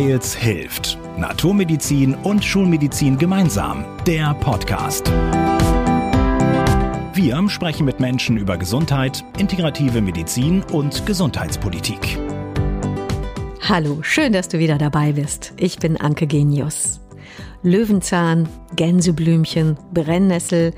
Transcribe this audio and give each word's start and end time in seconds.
Heils 0.00 0.34
hilft. 0.34 0.98
Naturmedizin 1.18 2.14
und 2.14 2.42
Schulmedizin 2.42 3.18
gemeinsam. 3.18 3.84
Der 4.06 4.32
Podcast. 4.32 5.12
Wir 7.12 7.46
sprechen 7.50 7.84
mit 7.84 8.00
Menschen 8.00 8.38
über 8.38 8.56
Gesundheit, 8.56 9.22
integrative 9.36 10.00
Medizin 10.00 10.62
und 10.72 11.04
Gesundheitspolitik. 11.04 12.18
Hallo, 13.60 13.98
schön, 14.00 14.32
dass 14.32 14.48
du 14.48 14.58
wieder 14.58 14.78
dabei 14.78 15.12
bist. 15.12 15.52
Ich 15.58 15.78
bin 15.78 15.98
Anke 15.98 16.26
Genius. 16.26 17.02
Löwenzahn, 17.62 18.48
Gänseblümchen, 18.76 19.76
Brennnessel, 19.92 20.72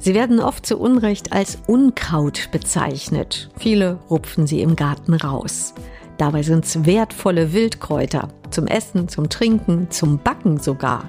sie 0.00 0.14
werden 0.14 0.40
oft 0.40 0.66
zu 0.66 0.80
Unrecht 0.80 1.32
als 1.32 1.58
Unkraut 1.68 2.48
bezeichnet. 2.50 3.50
Viele 3.56 4.00
rupfen 4.10 4.48
sie 4.48 4.62
im 4.62 4.74
Garten 4.74 5.14
raus. 5.14 5.74
Dabei 6.18 6.42
sind 6.42 6.64
es 6.64 6.84
wertvolle 6.86 7.52
Wildkräuter. 7.52 8.28
Zum 8.50 8.66
Essen, 8.66 9.08
zum 9.08 9.28
Trinken, 9.28 9.90
zum 9.90 10.18
Backen 10.18 10.58
sogar. 10.58 11.04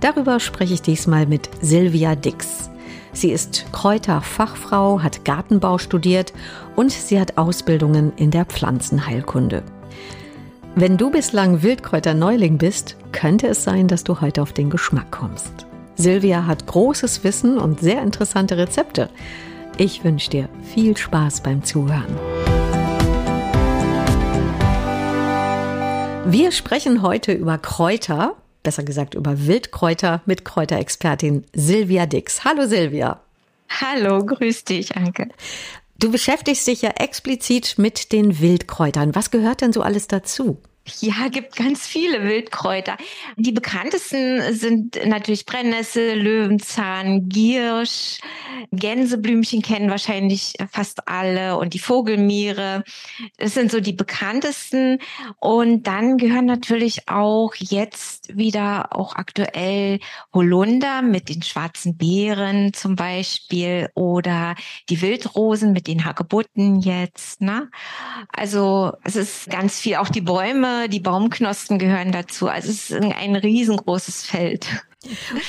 Darüber 0.00 0.40
spreche 0.40 0.74
ich 0.74 0.82
diesmal 0.82 1.26
mit 1.26 1.50
Silvia 1.60 2.14
Dix. 2.14 2.70
Sie 3.12 3.30
ist 3.30 3.66
Kräuterfachfrau, 3.72 5.02
hat 5.02 5.24
Gartenbau 5.24 5.78
studiert 5.78 6.32
und 6.76 6.92
sie 6.92 7.20
hat 7.20 7.36
Ausbildungen 7.36 8.12
in 8.16 8.30
der 8.30 8.44
Pflanzenheilkunde. 8.44 9.62
Wenn 10.76 10.96
du 10.96 11.10
bislang 11.10 11.62
Wildkräuter-Neuling 11.62 12.56
bist, 12.56 12.96
könnte 13.10 13.48
es 13.48 13.64
sein, 13.64 13.88
dass 13.88 14.04
du 14.04 14.20
heute 14.20 14.40
auf 14.40 14.52
den 14.52 14.70
Geschmack 14.70 15.10
kommst. 15.10 15.66
Silvia 15.96 16.46
hat 16.46 16.66
großes 16.66 17.24
Wissen 17.24 17.58
und 17.58 17.80
sehr 17.80 18.00
interessante 18.02 18.56
Rezepte. 18.56 19.10
Ich 19.76 20.04
wünsche 20.04 20.30
dir 20.30 20.48
viel 20.62 20.96
Spaß 20.96 21.42
beim 21.42 21.64
Zuhören. 21.64 22.16
Wir 26.26 26.52
sprechen 26.52 27.02
heute 27.02 27.32
über 27.32 27.58
Kräuter, 27.58 28.36
besser 28.62 28.82
gesagt 28.82 29.14
über 29.14 29.46
Wildkräuter 29.46 30.22
mit 30.26 30.44
Kräuterexpertin 30.44 31.44
Silvia 31.54 32.06
Dix. 32.06 32.44
Hallo 32.44 32.66
Silvia. 32.66 33.20
Hallo, 33.68 34.24
grüß 34.24 34.64
dich, 34.64 34.96
Anke. 34.96 35.28
Du 35.98 36.10
beschäftigst 36.10 36.66
dich 36.66 36.82
ja 36.82 36.90
explizit 36.90 37.76
mit 37.78 38.12
den 38.12 38.38
Wildkräutern. 38.40 39.14
Was 39.14 39.30
gehört 39.30 39.60
denn 39.60 39.72
so 39.72 39.82
alles 39.82 40.08
dazu? 40.08 40.58
Ja, 41.00 41.28
gibt 41.28 41.56
ganz 41.56 41.86
viele 41.86 42.24
Wildkräuter. 42.24 42.96
Die 43.36 43.52
bekanntesten 43.52 44.54
sind 44.54 44.98
natürlich 45.06 45.46
Brennnessel, 45.46 46.20
Löwenzahn, 46.20 47.28
Giersch, 47.28 48.20
Gänseblümchen 48.72 49.62
kennen 49.62 49.90
wahrscheinlich 49.90 50.54
fast 50.70 51.08
alle 51.08 51.56
und 51.56 51.74
die 51.74 51.78
Vogelmiere. 51.78 52.84
Das 53.38 53.54
sind 53.54 53.70
so 53.70 53.80
die 53.80 53.92
bekanntesten. 53.92 54.98
Und 55.38 55.86
dann 55.86 56.18
gehören 56.18 56.46
natürlich 56.46 57.08
auch 57.08 57.54
jetzt 57.56 58.36
wieder 58.36 58.94
auch 58.96 59.16
aktuell 59.16 60.00
Holunder 60.34 61.02
mit 61.02 61.28
den 61.28 61.42
schwarzen 61.42 61.96
Beeren 61.96 62.72
zum 62.72 62.96
Beispiel 62.96 63.88
oder 63.94 64.54
die 64.88 65.00
Wildrosen 65.00 65.72
mit 65.72 65.86
den 65.86 66.04
Hagebutten 66.04 66.80
jetzt. 66.80 67.40
Ne? 67.40 67.70
Also 68.32 68.92
es 69.04 69.16
ist 69.16 69.50
ganz 69.50 69.78
viel, 69.78 69.96
auch 69.96 70.08
die 70.08 70.20
Bäume 70.20 70.79
die 70.88 71.00
Baumknospen 71.00 71.78
gehören 71.78 72.12
dazu. 72.12 72.48
Also 72.48 72.70
es 72.70 72.90
ist 72.90 72.92
ein 72.92 73.36
riesengroßes 73.36 74.24
Feld. 74.24 74.66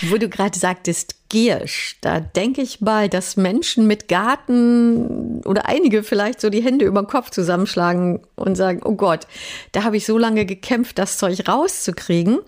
Wo 0.03 0.17
du 0.17 0.29
gerade 0.29 0.57
sagtest, 0.57 1.15
Giersch, 1.27 1.97
da 1.99 2.21
denke 2.21 2.61
ich 2.61 2.79
mal, 2.79 3.09
dass 3.09 3.35
Menschen 3.35 3.85
mit 3.85 4.07
Garten 4.07 5.41
oder 5.45 5.67
einige 5.67 6.03
vielleicht 6.03 6.39
so 6.39 6.49
die 6.49 6.63
Hände 6.63 6.85
über 6.85 7.01
den 7.01 7.07
Kopf 7.07 7.31
zusammenschlagen 7.31 8.21
und 8.35 8.55
sagen, 8.55 8.81
oh 8.85 8.95
Gott, 8.95 9.27
da 9.73 9.83
habe 9.83 9.97
ich 9.97 10.05
so 10.05 10.17
lange 10.17 10.45
gekämpft, 10.45 10.97
das 10.97 11.17
Zeug 11.17 11.47
rauszukriegen. 11.49 12.39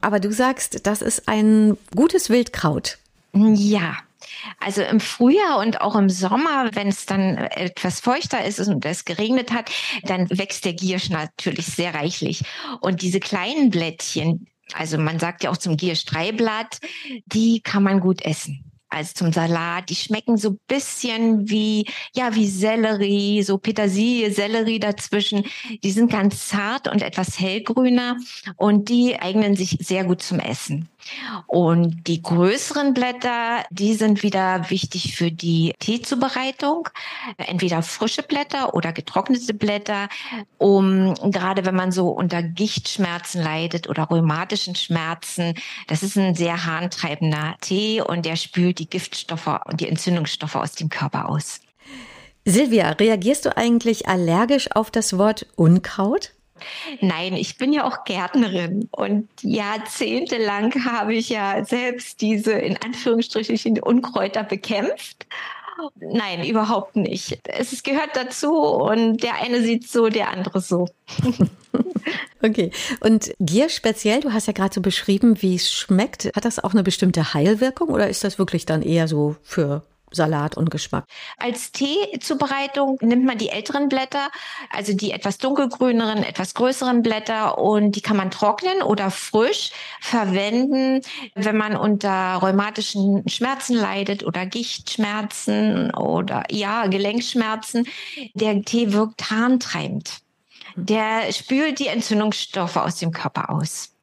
Aber 0.00 0.20
du 0.20 0.32
sagst, 0.32 0.86
das 0.86 1.02
ist 1.02 1.28
ein 1.28 1.76
gutes 1.96 2.30
Wildkraut. 2.30 2.98
Ja, 3.32 3.96
also 4.60 4.82
im 4.82 5.00
Frühjahr 5.00 5.58
und 5.58 5.80
auch 5.80 5.96
im 5.96 6.08
Sommer, 6.08 6.70
wenn 6.74 6.88
es 6.88 7.06
dann 7.06 7.36
etwas 7.36 8.00
feuchter 8.00 8.44
ist 8.44 8.60
und 8.60 8.84
es 8.84 9.04
geregnet 9.04 9.52
hat, 9.52 9.70
dann 10.04 10.28
wächst 10.30 10.64
der 10.64 10.74
Giersch 10.74 11.10
natürlich 11.10 11.66
sehr 11.66 11.94
reichlich. 11.94 12.42
Und 12.80 13.02
diese 13.02 13.20
kleinen 13.20 13.70
Blättchen, 13.70 14.46
also 14.72 14.98
man 14.98 15.18
sagt 15.18 15.44
ja 15.44 15.50
auch 15.50 15.56
zum 15.56 15.76
Gierstreiblatt, 15.76 16.78
die 17.26 17.60
kann 17.60 17.82
man 17.82 18.00
gut 18.00 18.22
essen 18.22 18.66
als 18.88 19.14
zum 19.14 19.32
Salat. 19.32 19.90
Die 19.90 19.94
schmecken 19.94 20.36
so 20.36 20.58
bisschen 20.68 21.48
wie, 21.48 21.86
ja, 22.14 22.34
wie 22.34 22.48
Sellerie, 22.48 23.42
so 23.42 23.58
Petersilie, 23.58 24.32
Sellerie 24.32 24.80
dazwischen. 24.80 25.44
Die 25.82 25.90
sind 25.90 26.10
ganz 26.10 26.48
zart 26.48 26.88
und 26.88 27.02
etwas 27.02 27.38
hellgrüner 27.38 28.16
und 28.56 28.88
die 28.88 29.18
eignen 29.18 29.56
sich 29.56 29.76
sehr 29.80 30.04
gut 30.04 30.22
zum 30.22 30.40
Essen. 30.40 30.88
Und 31.46 32.06
die 32.06 32.22
größeren 32.22 32.94
Blätter, 32.94 33.64
die 33.70 33.94
sind 33.94 34.22
wieder 34.22 34.70
wichtig 34.70 35.16
für 35.16 35.30
die 35.30 35.74
Teezubereitung. 35.78 36.88
Entweder 37.36 37.82
frische 37.82 38.22
Blätter 38.22 38.74
oder 38.74 38.92
getrocknete 38.92 39.54
Blätter, 39.54 40.08
um 40.58 41.14
gerade 41.14 41.64
wenn 41.64 41.74
man 41.74 41.92
so 41.92 42.08
unter 42.08 42.42
Gichtschmerzen 42.42 43.42
leidet 43.42 43.88
oder 43.88 44.04
rheumatischen 44.04 44.74
Schmerzen, 44.74 45.54
das 45.86 46.02
ist 46.02 46.16
ein 46.16 46.34
sehr 46.34 46.66
harntreibender 46.66 47.56
Tee 47.60 48.00
und 48.00 48.26
der 48.26 48.36
spült 48.36 48.78
die 48.78 48.88
Giftstoffe 48.88 49.60
und 49.66 49.80
die 49.80 49.88
Entzündungsstoffe 49.88 50.56
aus 50.56 50.72
dem 50.72 50.88
Körper 50.88 51.28
aus. 51.28 51.60
Silvia, 52.44 52.90
reagierst 52.90 53.44
du 53.44 53.56
eigentlich 53.56 54.06
allergisch 54.06 54.70
auf 54.70 54.92
das 54.92 55.18
Wort 55.18 55.46
Unkraut? 55.56 56.35
Nein, 57.00 57.34
ich 57.34 57.58
bin 57.58 57.72
ja 57.72 57.84
auch 57.84 58.04
Gärtnerin 58.04 58.88
und 58.90 59.28
jahrzehntelang 59.42 60.72
habe 60.84 61.14
ich 61.14 61.28
ja 61.28 61.64
selbst 61.64 62.20
diese 62.20 62.52
in 62.52 62.76
Anführungsstrichen 62.76 63.80
Unkräuter 63.80 64.44
bekämpft. 64.44 65.26
Nein, 66.00 66.44
überhaupt 66.44 66.96
nicht. 66.96 67.38
Es 67.44 67.82
gehört 67.82 68.10
dazu 68.14 68.52
und 68.52 69.22
der 69.22 69.34
eine 69.42 69.62
sieht 69.62 69.86
so, 69.88 70.08
der 70.08 70.30
andere 70.30 70.60
so. 70.60 70.88
okay. 72.42 72.70
Und 73.00 73.34
dir 73.38 73.68
speziell, 73.68 74.20
du 74.20 74.32
hast 74.32 74.46
ja 74.46 74.52
gerade 74.52 74.74
so 74.74 74.80
beschrieben, 74.80 75.42
wie 75.42 75.54
es 75.54 75.70
schmeckt. 75.70 76.30
Hat 76.34 76.44
das 76.44 76.62
auch 76.62 76.72
eine 76.72 76.82
bestimmte 76.82 77.34
Heilwirkung 77.34 77.88
oder 77.90 78.08
ist 78.08 78.24
das 78.24 78.38
wirklich 78.38 78.64
dann 78.64 78.82
eher 78.82 79.06
so 79.06 79.36
für 79.42 79.82
Salat 80.12 80.56
und 80.56 80.70
Geschmack. 80.70 81.06
Als 81.38 81.72
Teezubereitung 81.72 82.98
nimmt 83.00 83.24
man 83.24 83.38
die 83.38 83.48
älteren 83.48 83.88
Blätter, 83.88 84.30
also 84.70 84.92
die 84.92 85.10
etwas 85.10 85.38
dunkelgrüneren, 85.38 86.22
etwas 86.22 86.54
größeren 86.54 87.02
Blätter 87.02 87.58
und 87.58 87.92
die 87.92 88.00
kann 88.00 88.16
man 88.16 88.30
trocknen 88.30 88.82
oder 88.82 89.10
frisch 89.10 89.72
verwenden, 90.00 91.02
wenn 91.34 91.56
man 91.56 91.76
unter 91.76 92.36
rheumatischen 92.36 93.28
Schmerzen 93.28 93.74
leidet 93.74 94.24
oder 94.24 94.46
Gichtschmerzen 94.46 95.92
oder 95.94 96.44
ja, 96.50 96.86
Gelenkschmerzen. 96.86 97.86
Der 98.34 98.62
Tee 98.62 98.92
wirkt 98.92 99.30
harntreibend. 99.30 100.20
Der 100.76 101.32
spült 101.32 101.78
die 101.78 101.86
Entzündungsstoffe 101.88 102.76
aus 102.76 102.96
dem 102.96 103.10
Körper 103.10 103.50
aus. 103.50 103.95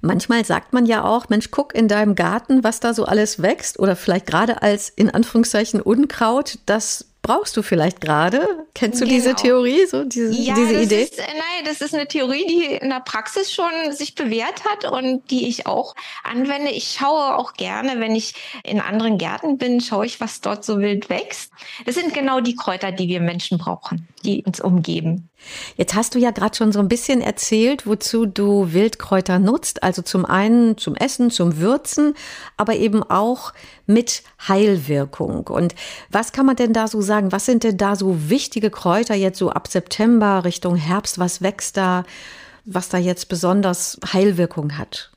Manchmal 0.00 0.44
sagt 0.44 0.72
man 0.72 0.86
ja 0.86 1.04
auch, 1.04 1.28
Mensch, 1.28 1.50
guck 1.50 1.74
in 1.74 1.88
deinem 1.88 2.14
Garten, 2.14 2.64
was 2.64 2.80
da 2.80 2.94
so 2.94 3.04
alles 3.04 3.42
wächst 3.42 3.78
oder 3.78 3.96
vielleicht 3.96 4.26
gerade 4.26 4.62
als 4.62 4.88
in 4.88 5.10
Anführungszeichen 5.10 5.80
Unkraut, 5.80 6.58
das 6.66 7.08
brauchst 7.22 7.56
du 7.56 7.62
vielleicht 7.62 8.00
gerade. 8.00 8.66
Kennst 8.74 9.00
du 9.00 9.04
genau. 9.04 9.16
diese 9.16 9.34
Theorie, 9.34 9.86
so 9.86 10.04
diese, 10.04 10.32
ja, 10.32 10.54
diese 10.54 10.80
Idee? 10.80 11.02
Ist, 11.02 11.18
äh, 11.18 11.22
nein, 11.26 11.64
das 11.66 11.80
ist 11.80 11.94
eine 11.94 12.06
Theorie, 12.06 12.46
die 12.46 12.64
in 12.76 12.88
der 12.88 13.00
Praxis 13.00 13.52
schon 13.52 13.70
sich 13.90 14.14
bewährt 14.14 14.64
hat 14.64 14.90
und 14.90 15.30
die 15.30 15.48
ich 15.48 15.66
auch 15.66 15.94
anwende. 16.24 16.70
Ich 16.70 16.96
schaue 16.98 17.36
auch 17.36 17.52
gerne, 17.54 18.00
wenn 18.00 18.14
ich 18.14 18.34
in 18.64 18.80
anderen 18.80 19.18
Gärten 19.18 19.58
bin, 19.58 19.80
schaue 19.80 20.06
ich, 20.06 20.20
was 20.20 20.40
dort 20.40 20.64
so 20.64 20.78
wild 20.78 21.10
wächst. 21.10 21.52
Das 21.84 21.96
sind 21.96 22.14
genau 22.14 22.40
die 22.40 22.56
Kräuter, 22.56 22.92
die 22.92 23.08
wir 23.08 23.20
Menschen 23.20 23.58
brauchen, 23.58 24.08
die 24.24 24.42
uns 24.44 24.60
umgeben. 24.60 25.28
Jetzt 25.76 25.94
hast 25.94 26.14
du 26.14 26.18
ja 26.18 26.30
gerade 26.30 26.56
schon 26.56 26.72
so 26.72 26.80
ein 26.80 26.88
bisschen 26.88 27.20
erzählt, 27.20 27.86
wozu 27.86 28.26
du 28.26 28.72
Wildkräuter 28.72 29.38
nutzt. 29.38 29.82
Also 29.82 30.02
zum 30.02 30.24
einen 30.24 30.76
zum 30.76 30.94
Essen, 30.94 31.30
zum 31.30 31.58
Würzen, 31.58 32.14
aber 32.56 32.76
eben 32.76 33.02
auch 33.02 33.52
mit 33.86 34.22
Heilwirkung. 34.46 35.46
Und 35.46 35.74
was 36.10 36.32
kann 36.32 36.46
man 36.46 36.56
denn 36.56 36.72
da 36.72 36.88
so 36.88 37.00
sagen? 37.00 37.32
Was 37.32 37.46
sind 37.46 37.64
denn 37.64 37.76
da 37.76 37.96
so 37.96 38.28
wichtige 38.28 38.70
Kräuter 38.70 39.14
jetzt 39.14 39.38
so 39.38 39.50
ab 39.50 39.68
September 39.68 40.44
Richtung 40.44 40.76
Herbst? 40.76 41.18
Was 41.18 41.42
wächst 41.42 41.76
da, 41.76 42.04
was 42.64 42.88
da 42.88 42.98
jetzt 42.98 43.28
besonders 43.28 43.98
Heilwirkung 44.12 44.76
hat? 44.76 45.10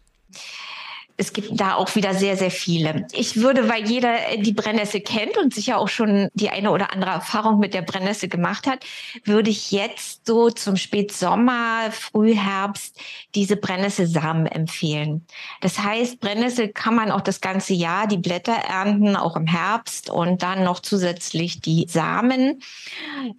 Es 1.22 1.34
gibt 1.34 1.62
da 1.62 1.76
auch 1.76 1.96
wieder 1.96 2.16
sehr, 2.16 2.36
sehr 2.36 2.50
viele. 2.50 3.06
Ich 3.12 3.36
würde, 3.38 3.70
weil 3.70 3.88
jeder 3.88 4.16
die 4.38 4.54
Brennnessel 4.54 5.02
kennt 5.02 5.38
und 5.38 5.54
sicher 5.54 5.78
auch 5.78 5.88
schon 5.88 6.30
die 6.34 6.50
eine 6.50 6.72
oder 6.72 6.92
andere 6.94 7.12
Erfahrung 7.12 7.60
mit 7.60 7.76
der 7.76 7.84
Brennnessel 7.84 8.28
gemacht 8.28 8.66
hat, 8.66 8.84
würde 9.24 9.52
ich 9.52 9.72
jetzt 9.72 10.26
so 10.26 10.50
zum 10.50 10.78
Spätsommer, 10.78 11.92
Frühherbst 11.92 13.00
diese 13.36 13.56
Brennnesselsamen 13.56 14.48
empfehlen. 14.48 15.28
Das 15.62 15.78
heißt, 15.78 16.20
Brennnessel 16.20 16.70
kann 16.70 16.96
man 16.96 17.12
auch 17.12 17.22
das 17.22 17.40
ganze 17.40 17.76
Jahr 17.76 18.08
die 18.08 18.18
Blätter 18.18 18.56
ernten, 18.56 19.16
auch 19.16 19.36
im 19.36 19.46
Herbst 19.46 20.10
und 20.10 20.42
dann 20.42 20.64
noch 20.64 20.80
zusätzlich 20.80 21.62
die 21.62 21.86
Samen, 21.88 22.64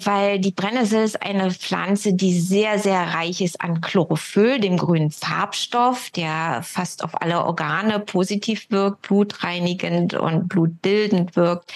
weil 0.05 0.39
die 0.39 0.53
Brennnessel 0.53 1.03
ist 1.03 1.21
eine 1.21 1.51
Pflanze, 1.51 2.15
die 2.15 2.39
sehr, 2.39 2.79
sehr 2.79 3.15
reich 3.15 3.41
ist 3.41 3.61
an 3.61 3.81
Chlorophyll, 3.81 4.61
dem 4.61 4.77
grünen 4.77 5.11
Farbstoff, 5.11 6.11
der 6.11 6.63
fast 6.63 7.03
auf 7.03 7.21
alle 7.21 7.45
Organe 7.45 7.72
positiv 8.07 8.67
wirkt, 8.71 9.03
blutreinigend 9.03 10.15
und 10.15 10.49
blutbildend 10.49 11.37
wirkt. 11.37 11.73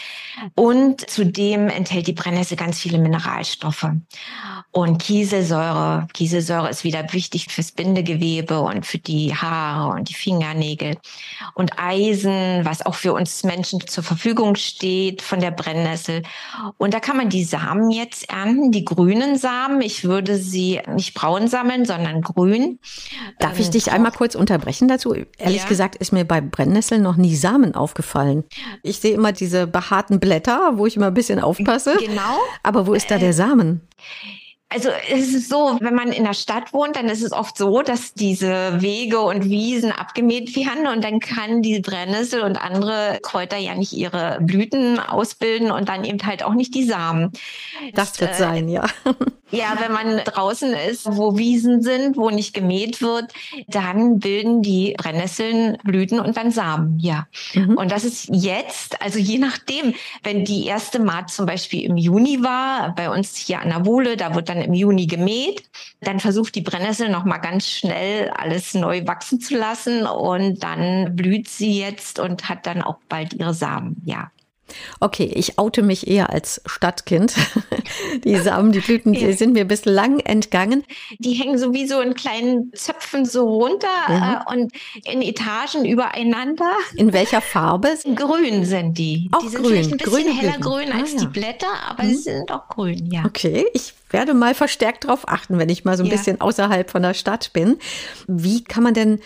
Und 0.54 1.08
zudem 1.08 1.68
enthält 1.68 2.06
die 2.06 2.12
Brennnessel 2.12 2.56
ganz 2.56 2.78
viele 2.78 2.98
Mineralstoffe. 2.98 3.86
Und 4.72 4.98
Kieselsäure, 4.98 6.06
Kieselsäure 6.12 6.68
ist 6.68 6.84
wieder 6.84 7.12
wichtig 7.12 7.46
fürs 7.48 7.72
Bindegewebe 7.72 8.60
und 8.60 8.84
für 8.84 8.98
die 8.98 9.34
Haare 9.34 9.94
und 9.94 10.10
die 10.10 10.14
Fingernägel. 10.14 10.98
Und 11.54 11.78
Eisen, 11.78 12.64
was 12.64 12.84
auch 12.84 12.94
für 12.94 13.14
uns 13.14 13.42
Menschen 13.42 13.80
zur 13.86 14.04
Verfügung 14.04 14.56
steht 14.56 15.22
von 15.22 15.40
der 15.40 15.50
Brennnessel. 15.50 16.22
Und 16.76 16.92
da 16.92 17.00
kann 17.00 17.16
man 17.16 17.30
die 17.30 17.44
Samen 17.44 17.90
jetzt 17.90 18.28
ernten, 18.28 18.70
die 18.70 18.84
grünen 18.84 19.38
Samen. 19.38 19.80
Ich 19.80 20.04
würde 20.04 20.36
sie 20.36 20.80
nicht 20.94 21.14
braun 21.14 21.48
sammeln, 21.48 21.86
sondern 21.86 22.20
grün. 22.20 22.78
Darf 23.38 23.58
ich 23.58 23.66
ähm, 23.66 23.72
dich 23.72 23.92
einmal 23.92 24.12
kurz 24.12 24.34
unterbrechen 24.34 24.88
dazu? 24.88 25.14
Ehrlich 25.38 25.62
ja. 25.62 25.68
gesagt 25.68 25.85
ist 25.94 26.12
mir 26.12 26.24
bei 26.24 26.40
Brennnesseln 26.40 27.02
noch 27.02 27.16
nie 27.16 27.36
Samen 27.36 27.74
aufgefallen. 27.74 28.44
Ich 28.82 28.98
sehe 28.98 29.14
immer 29.14 29.32
diese 29.32 29.66
behaarten 29.66 30.18
Blätter, 30.18 30.72
wo 30.74 30.86
ich 30.86 30.96
immer 30.96 31.08
ein 31.08 31.14
bisschen 31.14 31.38
aufpasse. 31.38 31.96
Genau. 31.98 32.38
Aber 32.62 32.86
wo 32.86 32.94
ist 32.94 33.10
da 33.10 33.18
der 33.18 33.32
Samen? 33.32 33.82
Also 34.76 34.90
es 35.10 35.32
ist 35.32 35.48
so, 35.48 35.78
wenn 35.80 35.94
man 35.94 36.12
in 36.12 36.24
der 36.24 36.34
Stadt 36.34 36.74
wohnt, 36.74 36.96
dann 36.96 37.08
ist 37.08 37.22
es 37.22 37.32
oft 37.32 37.56
so, 37.56 37.80
dass 37.80 38.12
diese 38.12 38.82
Wege 38.82 39.20
und 39.20 39.48
Wiesen 39.48 39.90
abgemäht 39.90 40.54
werden 40.54 40.86
und 40.86 41.02
dann 41.02 41.18
kann 41.18 41.62
die 41.62 41.80
Brennnessel 41.80 42.42
und 42.42 42.62
andere 42.62 43.18
Kräuter 43.22 43.56
ja 43.56 43.74
nicht 43.74 43.94
ihre 43.94 44.36
Blüten 44.42 44.98
ausbilden 44.98 45.70
und 45.70 45.88
dann 45.88 46.04
eben 46.04 46.18
halt 46.26 46.42
auch 46.42 46.52
nicht 46.52 46.74
die 46.74 46.84
Samen. 46.84 47.32
Das 47.94 48.20
wird 48.20 48.32
äh, 48.32 48.34
sein, 48.34 48.68
ja. 48.68 48.84
Ja, 49.52 49.76
wenn 49.78 49.92
man 49.92 50.18
draußen 50.24 50.72
ist, 50.72 51.06
wo 51.06 51.38
Wiesen 51.38 51.80
sind, 51.80 52.16
wo 52.16 52.30
nicht 52.30 52.52
gemäht 52.52 53.00
wird, 53.00 53.32
dann 53.68 54.18
bilden 54.18 54.60
die 54.60 54.94
Brennnesseln 54.98 55.78
Blüten 55.84 56.18
und 56.18 56.36
dann 56.36 56.50
Samen, 56.50 56.98
ja. 56.98 57.28
Mhm. 57.54 57.76
Und 57.76 57.92
das 57.92 58.02
ist 58.02 58.28
jetzt, 58.32 59.00
also 59.00 59.20
je 59.20 59.38
nachdem, 59.38 59.94
wenn 60.24 60.44
die 60.44 60.66
erste 60.66 60.98
Maat 60.98 61.30
zum 61.30 61.46
Beispiel 61.46 61.84
im 61.84 61.96
Juni 61.96 62.42
war, 62.42 62.92
bei 62.96 63.08
uns 63.08 63.36
hier 63.36 63.60
an 63.60 63.68
der 63.68 63.86
Wohle, 63.86 64.16
da 64.16 64.34
wird 64.34 64.48
dann 64.48 64.60
im 64.66 64.74
Juni 64.74 65.06
gemäht, 65.06 65.62
dann 66.00 66.20
versucht 66.20 66.54
die 66.54 66.60
Brennnessel 66.60 67.08
nochmal 67.08 67.40
ganz 67.40 67.68
schnell 67.68 68.30
alles 68.30 68.74
neu 68.74 69.06
wachsen 69.06 69.40
zu 69.40 69.56
lassen 69.56 70.06
und 70.06 70.62
dann 70.62 71.16
blüht 71.16 71.48
sie 71.48 71.78
jetzt 71.78 72.18
und 72.18 72.48
hat 72.48 72.66
dann 72.66 72.82
auch 72.82 72.98
bald 73.08 73.32
ihre 73.34 73.54
Samen, 73.54 74.02
ja. 74.04 74.30
Okay, 75.00 75.30
ich 75.34 75.58
oute 75.58 75.82
mich 75.82 76.06
eher 76.06 76.30
als 76.30 76.60
Stadtkind. 76.66 77.34
Die 78.24 78.36
Samen, 78.36 78.72
die 78.72 78.80
Blüten, 78.80 79.12
die 79.12 79.32
sind 79.32 79.52
mir 79.52 79.64
bislang 79.64 80.18
entgangen. 80.20 80.84
Die 81.18 81.34
hängen 81.34 81.58
sowieso 81.58 82.00
in 82.00 82.14
kleinen 82.14 82.72
Zöpfen 82.74 83.24
so 83.24 83.44
runter 83.44 83.86
ja. 84.08 84.44
äh, 84.48 84.54
und 84.54 84.72
in 85.04 85.22
Etagen 85.22 85.84
übereinander. 85.84 86.72
In 86.96 87.12
welcher 87.12 87.40
Farbe? 87.40 87.96
Grün 88.14 88.64
sind 88.64 88.98
die. 88.98 89.28
Auch 89.32 89.40
die 89.40 89.48
sind 89.48 89.62
grün. 89.62 89.72
vielleicht 89.72 89.92
ein 89.92 89.98
bisschen 89.98 90.24
Grüne 90.24 90.36
heller 90.36 90.58
grün 90.58 90.92
als 90.92 91.12
ah, 91.12 91.14
ja. 91.14 91.20
die 91.20 91.26
Blätter, 91.26 91.72
aber 91.88 92.02
mhm. 92.04 92.08
sie 92.08 92.16
sind 92.16 92.50
auch 92.50 92.68
grün, 92.68 93.06
ja. 93.10 93.24
Okay, 93.24 93.66
ich 93.72 93.94
werde 94.10 94.34
mal 94.34 94.54
verstärkt 94.54 95.04
darauf 95.04 95.28
achten, 95.28 95.58
wenn 95.58 95.68
ich 95.68 95.84
mal 95.84 95.96
so 95.96 96.02
ein 96.02 96.10
ja. 96.10 96.16
bisschen 96.16 96.40
außerhalb 96.40 96.90
von 96.90 97.02
der 97.02 97.14
Stadt 97.14 97.52
bin. 97.52 97.78
Wie 98.26 98.64
kann 98.64 98.82
man 98.82 98.94
denn 98.94 99.20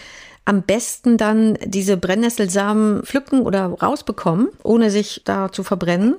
am 0.45 0.63
besten 0.63 1.17
dann 1.17 1.59
diese 1.65 1.97
Brennnesselsamen 1.97 3.03
pflücken 3.03 3.43
oder 3.43 3.67
rausbekommen, 3.67 4.49
ohne 4.63 4.91
sich 4.91 5.23
da 5.25 5.53
zu 5.53 5.63
verbrennen? 5.63 6.17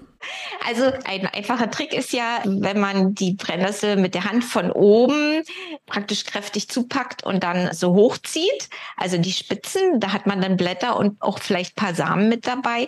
Also 0.68 0.92
ein 1.06 1.26
einfacher 1.28 1.70
Trick 1.72 1.94
ist 1.94 2.14
ja, 2.14 2.42
wenn 2.46 2.80
man 2.80 3.16
die 3.16 3.34
Brennnessel 3.34 3.96
mit 3.96 4.14
der 4.14 4.26
Hand 4.26 4.44
von 4.44 4.72
oben 4.72 5.42
praktisch 5.86 6.26
kräftig 6.26 6.70
zupackt 6.70 7.24
und 7.24 7.44
dann 7.44 7.74
so 7.74 7.94
hochzieht, 7.94 8.70
also 8.98 9.18
die 9.18 9.32
Spitzen, 9.32 10.00
da 10.00 10.14
hat 10.14 10.28
man 10.28 10.42
dann 10.42 10.58
Blätter 10.58 10.98
und 10.98 11.22
auch 11.22 11.40
vielleicht 11.40 11.76
paar 11.76 11.96
Samen 11.96 12.30
mit 12.30 12.48
dabei. 12.48 12.88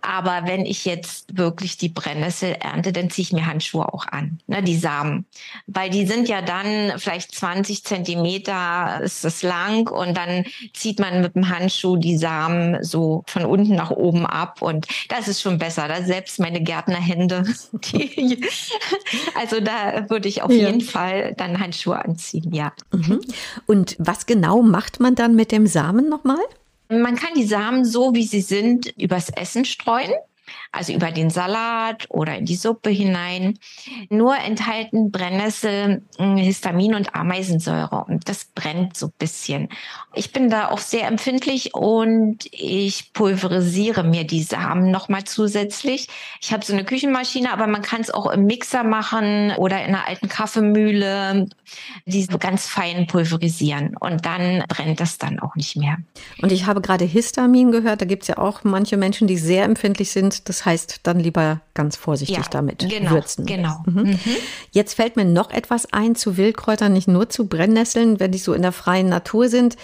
Aber 0.00 0.42
wenn 0.44 0.66
ich 0.66 0.84
jetzt 0.84 1.36
wirklich 1.36 1.76
die 1.76 1.88
Brennnessel 1.88 2.56
ernte, 2.60 2.92
dann 2.92 3.10
ziehe 3.10 3.24
ich 3.24 3.32
mir 3.32 3.46
Handschuhe 3.46 3.92
auch 3.92 4.06
an, 4.06 4.40
ne, 4.46 4.62
die 4.62 4.76
Samen. 4.76 5.26
Weil 5.66 5.90
die 5.90 6.06
sind 6.06 6.28
ja 6.28 6.42
dann 6.42 6.98
vielleicht 6.98 7.34
20 7.34 7.84
Zentimeter 7.84 9.00
ist 9.02 9.24
es 9.24 9.42
lang 9.42 9.88
und 9.88 10.16
dann 10.16 10.44
zieht 10.74 10.98
man 10.98 11.20
mit 11.22 11.34
dem 11.34 11.48
Handschuh 11.48 11.96
die 11.96 12.16
Samen 12.16 12.82
so 12.82 13.24
von 13.26 13.44
unten 13.44 13.74
nach 13.74 13.90
oben 13.90 14.26
ab 14.26 14.62
und 14.62 14.86
das 15.08 15.28
ist 15.28 15.40
schon 15.40 15.58
besser. 15.58 15.88
Da 15.88 16.02
selbst 16.02 16.38
meine 16.38 16.62
Gärtnerhände. 16.72 17.44
Die, 17.72 18.40
also 19.34 19.60
da 19.60 20.08
würde 20.08 20.28
ich 20.28 20.42
auf 20.42 20.50
ja. 20.50 20.68
jeden 20.68 20.80
Fall 20.80 21.34
dann 21.36 21.60
Handschuhe 21.60 22.02
anziehen, 22.02 22.52
ja. 22.52 22.72
Mhm. 22.92 23.20
Und 23.66 23.96
was 23.98 24.24
genau 24.24 24.62
macht 24.62 24.98
man 24.98 25.14
dann 25.14 25.34
mit 25.34 25.52
dem 25.52 25.66
Samen 25.66 26.08
nochmal? 26.08 26.42
Man 26.88 27.16
kann 27.16 27.30
die 27.36 27.44
Samen 27.44 27.84
so, 27.84 28.14
wie 28.14 28.24
sie 28.24 28.40
sind, 28.40 28.86
übers 28.98 29.30
Essen 29.30 29.64
streuen 29.64 30.12
also 30.70 30.92
über 30.92 31.10
den 31.10 31.30
Salat 31.30 32.06
oder 32.08 32.36
in 32.36 32.46
die 32.46 32.56
Suppe 32.56 32.90
hinein. 32.90 33.58
Nur 34.08 34.36
enthalten 34.36 35.10
Brennnessel 35.10 36.02
hm, 36.18 36.36
Histamin 36.36 36.94
und 36.94 37.14
Ameisensäure 37.14 38.04
und 38.06 38.28
das 38.28 38.46
brennt 38.46 38.96
so 38.96 39.06
ein 39.06 39.12
bisschen. 39.18 39.68
Ich 40.14 40.32
bin 40.32 40.50
da 40.50 40.68
auch 40.68 40.78
sehr 40.78 41.06
empfindlich 41.06 41.74
und 41.74 42.46
ich 42.50 43.12
pulverisiere 43.12 44.04
mir 44.04 44.24
die 44.24 44.42
Samen 44.42 44.90
nochmal 44.90 45.24
zusätzlich. 45.24 46.08
Ich 46.40 46.52
habe 46.52 46.64
so 46.64 46.72
eine 46.72 46.84
Küchenmaschine, 46.84 47.52
aber 47.52 47.66
man 47.66 47.82
kann 47.82 48.00
es 48.00 48.10
auch 48.10 48.30
im 48.30 48.44
Mixer 48.46 48.84
machen 48.84 49.52
oder 49.56 49.82
in 49.82 49.94
einer 49.94 50.06
alten 50.06 50.28
Kaffeemühle, 50.28 51.48
die 52.06 52.22
so 52.22 52.38
ganz 52.38 52.66
fein 52.66 53.06
pulverisieren 53.06 53.96
und 53.98 54.24
dann 54.24 54.64
brennt 54.68 55.00
das 55.00 55.18
dann 55.18 55.38
auch 55.40 55.54
nicht 55.54 55.76
mehr. 55.76 55.98
Und 56.40 56.52
ich 56.52 56.66
habe 56.66 56.80
gerade 56.80 57.04
Histamin 57.04 57.70
gehört, 57.70 58.00
da 58.00 58.04
gibt 58.04 58.22
es 58.22 58.28
ja 58.28 58.38
auch 58.38 58.64
manche 58.64 58.96
Menschen, 58.96 59.26
die 59.26 59.36
sehr 59.36 59.64
empfindlich 59.64 60.10
sind. 60.10 60.31
Das 60.48 60.64
heißt, 60.64 61.00
dann 61.02 61.20
lieber 61.20 61.60
ganz 61.74 61.96
vorsichtig 61.96 62.36
ja, 62.36 62.44
damit 62.50 62.88
genau, 62.88 63.10
würzen. 63.12 63.46
Genau. 63.46 63.82
Mhm. 63.86 64.02
Mhm. 64.10 64.36
Jetzt 64.70 64.94
fällt 64.94 65.16
mir 65.16 65.24
noch 65.24 65.50
etwas 65.50 65.92
ein 65.92 66.14
zu 66.14 66.36
Wildkräutern, 66.36 66.92
nicht 66.92 67.08
nur 67.08 67.28
zu 67.28 67.46
Brennnesseln, 67.46 68.20
wenn 68.20 68.32
die 68.32 68.38
so 68.38 68.52
in 68.54 68.62
der 68.62 68.72
freien 68.72 69.08
Natur 69.08 69.48
sind. 69.48 69.76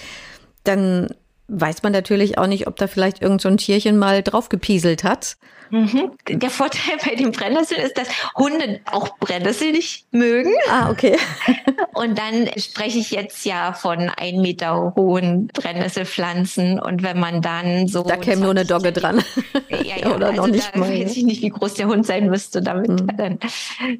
Dann 0.64 1.08
weiß 1.48 1.82
man 1.82 1.92
natürlich 1.92 2.38
auch 2.38 2.46
nicht, 2.46 2.66
ob 2.66 2.76
da 2.76 2.86
vielleicht 2.86 3.22
irgend 3.22 3.40
so 3.40 3.48
ein 3.48 3.56
Tierchen 3.56 3.98
mal 3.98 4.22
draufgepieselt 4.22 5.04
hat. 5.04 5.36
Mhm. 5.70 6.12
Der 6.28 6.50
Vorteil 6.50 6.96
bei 7.04 7.14
den 7.14 7.32
Brennnesseln 7.32 7.82
ist, 7.82 7.98
dass 7.98 8.08
Hunde 8.36 8.80
auch 8.86 9.18
Brennnessel 9.18 9.72
nicht 9.72 10.06
mögen. 10.12 10.52
Ah, 10.70 10.90
okay. 10.90 11.16
Und 11.94 12.18
dann 12.18 12.48
spreche 12.56 12.98
ich 12.98 13.10
jetzt 13.10 13.44
ja 13.44 13.72
von 13.72 14.10
ein 14.16 14.40
Meter 14.40 14.94
hohen 14.96 15.48
Brennnesselpflanzen. 15.48 16.80
Und 16.80 17.02
wenn 17.02 17.18
man 17.18 17.42
dann 17.42 17.88
so. 17.88 18.02
Da 18.02 18.16
käme 18.16 18.42
nur 18.42 18.50
eine 18.50 18.64
Dogge 18.64 18.92
dran. 18.92 19.22
Ja, 19.70 19.96
ja, 19.98 20.06
Oder 20.14 20.28
also 20.28 20.42
noch 20.42 20.48
nicht 20.48 20.74
da 20.74 20.78
mal. 20.78 20.90
weiß 20.90 21.16
ich 21.16 21.24
nicht, 21.24 21.42
wie 21.42 21.50
groß 21.50 21.74
der 21.74 21.86
Hund 21.86 22.06
sein 22.06 22.28
müsste 22.30 22.62
damit. 22.62 22.88
Mhm. 22.88 23.16
Dann, 23.16 23.38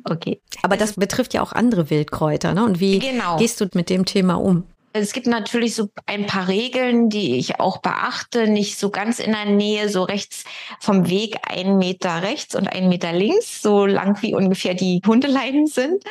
okay. 0.04 0.40
Aber 0.62 0.76
das 0.76 0.94
betrifft 0.94 1.34
ja 1.34 1.42
auch 1.42 1.52
andere 1.52 1.90
Wildkräuter, 1.90 2.54
ne? 2.54 2.64
Und 2.64 2.80
wie 2.80 2.98
genau. 2.98 3.36
gehst 3.36 3.60
du 3.60 3.66
mit 3.74 3.90
dem 3.90 4.04
Thema 4.04 4.34
um? 4.34 4.64
Es 5.00 5.12
gibt 5.12 5.26
natürlich 5.26 5.74
so 5.74 5.90
ein 6.06 6.26
paar 6.26 6.48
Regeln, 6.48 7.08
die 7.08 7.36
ich 7.36 7.60
auch 7.60 7.78
beachte. 7.78 8.48
Nicht 8.48 8.78
so 8.78 8.90
ganz 8.90 9.20
in 9.20 9.32
der 9.32 9.46
Nähe, 9.46 9.88
so 9.88 10.02
rechts 10.02 10.44
vom 10.80 11.08
Weg 11.08 11.36
ein 11.48 11.78
Meter 11.78 12.22
rechts 12.22 12.54
und 12.54 12.66
ein 12.66 12.88
Meter 12.88 13.12
links, 13.12 13.62
so 13.62 13.86
lang 13.86 14.20
wie 14.22 14.34
ungefähr 14.34 14.74
die 14.74 15.00
Hundeleinen 15.06 15.66
sind. 15.66 16.02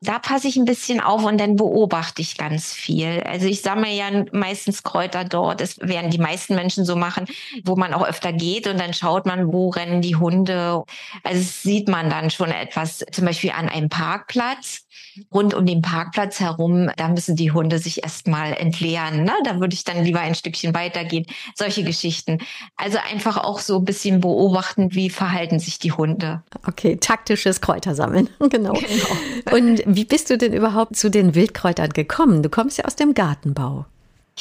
Da 0.00 0.18
passe 0.18 0.48
ich 0.48 0.56
ein 0.56 0.64
bisschen 0.64 1.00
auf 1.00 1.24
und 1.24 1.38
dann 1.38 1.56
beobachte 1.56 2.22
ich 2.22 2.36
ganz 2.36 2.72
viel. 2.72 3.22
Also 3.24 3.46
ich 3.46 3.62
sammle 3.62 3.90
ja 3.90 4.06
meistens 4.32 4.82
Kräuter 4.82 5.24
dort. 5.24 5.60
Das 5.60 5.78
werden 5.80 6.10
die 6.10 6.18
meisten 6.18 6.54
Menschen 6.54 6.84
so 6.84 6.96
machen, 6.96 7.26
wo 7.64 7.76
man 7.76 7.94
auch 7.94 8.06
öfter 8.06 8.32
geht 8.32 8.66
und 8.66 8.78
dann 8.78 8.94
schaut 8.94 9.26
man, 9.26 9.52
wo 9.52 9.70
rennen 9.70 10.02
die 10.02 10.16
Hunde. 10.16 10.84
Also 11.22 11.42
sieht 11.42 11.88
man 11.88 12.10
dann 12.10 12.30
schon 12.30 12.50
etwas, 12.50 13.04
zum 13.12 13.24
Beispiel 13.24 13.50
an 13.50 13.68
einem 13.68 13.88
Parkplatz 13.88 14.84
rund 15.32 15.54
um 15.54 15.66
den 15.66 15.82
Parkplatz 15.82 16.40
herum, 16.40 16.90
da 16.96 17.08
müssen 17.08 17.36
die 17.36 17.52
Hunde 17.52 17.78
sich 17.78 18.02
erstmal 18.02 18.52
entleeren. 18.52 19.24
Ne? 19.24 19.32
Da 19.44 19.60
würde 19.60 19.74
ich 19.74 19.84
dann 19.84 20.04
lieber 20.04 20.20
ein 20.20 20.34
Stückchen 20.34 20.74
weitergehen. 20.74 21.26
Solche 21.54 21.82
Geschichten. 21.84 22.38
Also 22.76 22.98
einfach 23.10 23.36
auch 23.36 23.60
so 23.60 23.78
ein 23.78 23.84
bisschen 23.84 24.20
beobachten, 24.20 24.94
wie 24.94 25.10
verhalten 25.10 25.58
sich 25.58 25.78
die 25.78 25.92
Hunde. 25.92 26.42
Okay, 26.66 26.96
taktisches 26.96 27.60
Kräutersammeln. 27.60 28.28
genau. 28.50 28.72
genau. 28.72 29.56
Und 29.56 29.79
wie 29.86 30.04
bist 30.04 30.30
du 30.30 30.38
denn 30.38 30.52
überhaupt 30.52 30.96
zu 30.96 31.10
den 31.10 31.34
Wildkräutern 31.34 31.90
gekommen? 31.90 32.42
Du 32.42 32.48
kommst 32.48 32.78
ja 32.78 32.84
aus 32.84 32.96
dem 32.96 33.14
Gartenbau. 33.14 33.86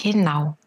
Genau. 0.02 0.58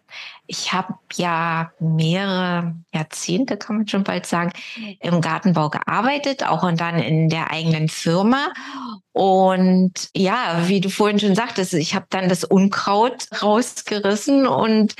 Ich 0.52 0.74
habe 0.74 0.96
ja 1.14 1.72
mehrere 1.80 2.74
Jahrzehnte, 2.92 3.56
kann 3.56 3.78
man 3.78 3.88
schon 3.88 4.04
bald 4.04 4.26
sagen, 4.26 4.52
im 5.00 5.22
Gartenbau 5.22 5.70
gearbeitet, 5.70 6.46
auch 6.46 6.62
und 6.62 6.78
dann 6.78 6.98
in 6.98 7.30
der 7.30 7.50
eigenen 7.50 7.88
Firma. 7.88 8.52
Und 9.12 10.10
ja, 10.14 10.68
wie 10.68 10.80
du 10.80 10.90
vorhin 10.90 11.18
schon 11.18 11.34
sagtest, 11.34 11.72
ich 11.74 11.94
habe 11.94 12.06
dann 12.10 12.28
das 12.28 12.44
Unkraut 12.44 13.28
rausgerissen 13.42 14.46
und 14.46 14.94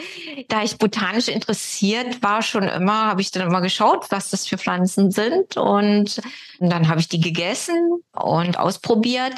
da 0.49 0.62
ich 0.62 0.76
botanisch 0.76 1.28
interessiert 1.28 2.23
war 2.23 2.42
schon 2.42 2.64
immer, 2.64 3.06
habe 3.06 3.23
ich 3.23 3.30
dann 3.30 3.47
immer 3.47 3.62
geschaut, 3.62 4.11
was 4.11 4.28
das 4.28 4.47
für 4.47 4.59
Pflanzen 4.59 5.11
sind 5.11 5.56
und 5.56 6.21
dann 6.61 6.88
habe 6.88 7.00
ich 7.00 7.09
die 7.09 7.21
gegessen 7.21 8.02
und 8.12 8.59
ausprobiert 8.59 9.35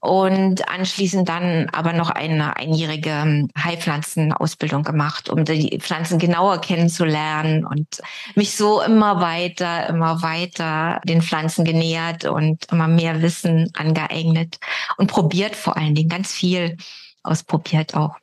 und 0.00 0.68
anschließend 0.68 1.28
dann 1.28 1.68
aber 1.72 1.92
noch 1.92 2.10
eine 2.10 2.56
einjährige 2.56 3.46
Heilpflanzenausbildung 3.56 4.82
gemacht, 4.82 5.28
um 5.28 5.44
die 5.44 5.55
Pflanzen 5.78 6.18
genauer 6.18 6.60
kennenzulernen 6.60 7.66
und 7.66 8.00
mich 8.34 8.56
so 8.56 8.82
immer 8.82 9.20
weiter, 9.20 9.88
immer 9.88 10.22
weiter 10.22 11.00
den 11.04 11.22
Pflanzen 11.22 11.64
genähert 11.64 12.24
und 12.24 12.66
immer 12.70 12.88
mehr 12.88 13.22
Wissen 13.22 13.70
angeeignet 13.76 14.58
und 14.96 15.08
probiert 15.08 15.56
vor 15.56 15.76
allen 15.76 15.94
Dingen 15.94 16.08
ganz 16.08 16.32
viel 16.32 16.76
ausprobiert 17.22 17.94
auch. 17.94 18.16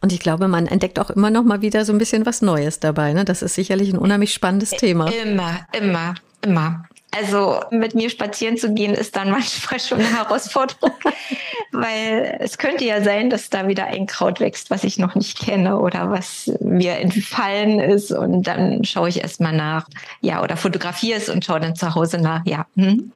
Und 0.00 0.12
ich 0.12 0.18
glaube, 0.18 0.48
man 0.48 0.66
entdeckt 0.66 0.98
auch 0.98 1.10
immer 1.10 1.30
noch 1.30 1.44
mal 1.44 1.62
wieder 1.62 1.84
so 1.84 1.92
ein 1.92 1.98
bisschen 1.98 2.26
was 2.26 2.42
Neues 2.42 2.80
dabei. 2.80 3.12
Ne? 3.12 3.24
Das 3.24 3.40
ist 3.40 3.54
sicherlich 3.54 3.92
ein 3.92 3.98
unheimlich 3.98 4.34
spannendes 4.34 4.70
Thema. 4.70 5.06
Immer, 5.06 5.66
immer, 5.72 6.14
immer. 6.42 6.84
Also 7.14 7.60
mit 7.70 7.94
mir 7.94 8.08
spazieren 8.08 8.56
zu 8.56 8.72
gehen, 8.72 8.94
ist 8.94 9.16
dann 9.16 9.30
manchmal 9.30 9.78
schon 9.78 9.98
eine 10.00 10.16
Herausforderung, 10.16 10.92
weil 11.72 12.38
es 12.40 12.58
könnte 12.58 12.84
ja 12.84 13.02
sein, 13.02 13.30
dass 13.30 13.50
da 13.50 13.68
wieder 13.68 13.86
ein 13.86 14.06
Kraut 14.06 14.40
wächst, 14.40 14.70
was 14.70 14.84
ich 14.84 14.98
noch 14.98 15.14
nicht 15.14 15.38
kenne 15.38 15.78
oder 15.78 16.10
was 16.10 16.50
mir 16.60 16.96
entfallen 16.96 17.78
ist. 17.78 18.12
Und 18.12 18.44
dann 18.46 18.84
schaue 18.84 19.10
ich 19.10 19.20
erstmal 19.20 19.54
nach, 19.54 19.86
ja, 20.20 20.42
oder 20.42 20.56
fotografiere 20.56 21.18
es 21.18 21.28
und 21.28 21.44
schaue 21.44 21.60
dann 21.60 21.76
zu 21.76 21.94
Hause 21.94 22.18
nach, 22.18 22.44
ja. 22.46 22.66
Hm. 22.76 23.12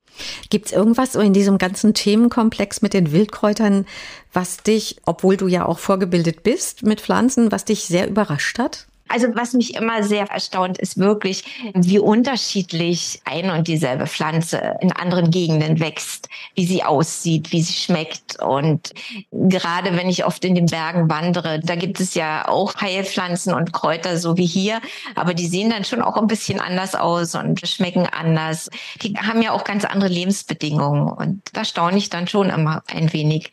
Gibt 0.48 0.66
es 0.66 0.72
irgendwas 0.72 1.12
so 1.12 1.20
in 1.20 1.32
diesem 1.32 1.58
ganzen 1.58 1.92
Themenkomplex 1.92 2.80
mit 2.80 2.94
den 2.94 3.12
Wildkräutern, 3.12 3.86
was 4.32 4.58
dich, 4.58 4.96
obwohl 5.04 5.36
du 5.36 5.46
ja 5.46 5.66
auch 5.66 5.78
vorgebildet 5.78 6.42
bist 6.42 6.82
mit 6.82 7.00
Pflanzen, 7.00 7.52
was 7.52 7.64
dich 7.64 7.84
sehr 7.84 8.08
überrascht 8.08 8.58
hat? 8.58 8.86
Also 9.08 9.28
was 9.34 9.52
mich 9.52 9.74
immer 9.74 10.02
sehr 10.02 10.26
erstaunt, 10.30 10.78
ist 10.78 10.98
wirklich, 10.98 11.44
wie 11.74 11.98
unterschiedlich 11.98 13.20
ein 13.24 13.50
und 13.50 13.68
dieselbe 13.68 14.06
Pflanze 14.06 14.76
in 14.80 14.90
anderen 14.92 15.30
Gegenden 15.30 15.78
wächst, 15.78 16.28
wie 16.54 16.66
sie 16.66 16.82
aussieht, 16.82 17.52
wie 17.52 17.62
sie 17.62 17.74
schmeckt. 17.74 18.42
Und 18.42 18.92
gerade 19.30 19.96
wenn 19.96 20.08
ich 20.08 20.24
oft 20.24 20.44
in 20.44 20.54
den 20.54 20.66
Bergen 20.66 21.08
wandere, 21.08 21.60
da 21.60 21.76
gibt 21.76 22.00
es 22.00 22.14
ja 22.14 22.48
auch 22.48 22.74
Heilpflanzen 22.80 23.54
und 23.54 23.72
Kräuter, 23.72 24.18
so 24.18 24.36
wie 24.36 24.46
hier, 24.46 24.80
aber 25.14 25.34
die 25.34 25.46
sehen 25.46 25.70
dann 25.70 25.84
schon 25.84 26.02
auch 26.02 26.16
ein 26.16 26.26
bisschen 26.26 26.60
anders 26.60 26.94
aus 26.94 27.34
und 27.36 27.66
schmecken 27.66 28.06
anders. 28.06 28.70
Die 29.02 29.14
haben 29.14 29.40
ja 29.40 29.52
auch 29.52 29.64
ganz 29.64 29.84
andere 29.84 30.10
Lebensbedingungen 30.10 31.08
und 31.08 31.42
da 31.52 31.64
staune 31.64 31.98
ich 31.98 32.10
dann 32.10 32.26
schon 32.26 32.50
immer 32.50 32.82
ein 32.88 33.12
wenig. 33.12 33.52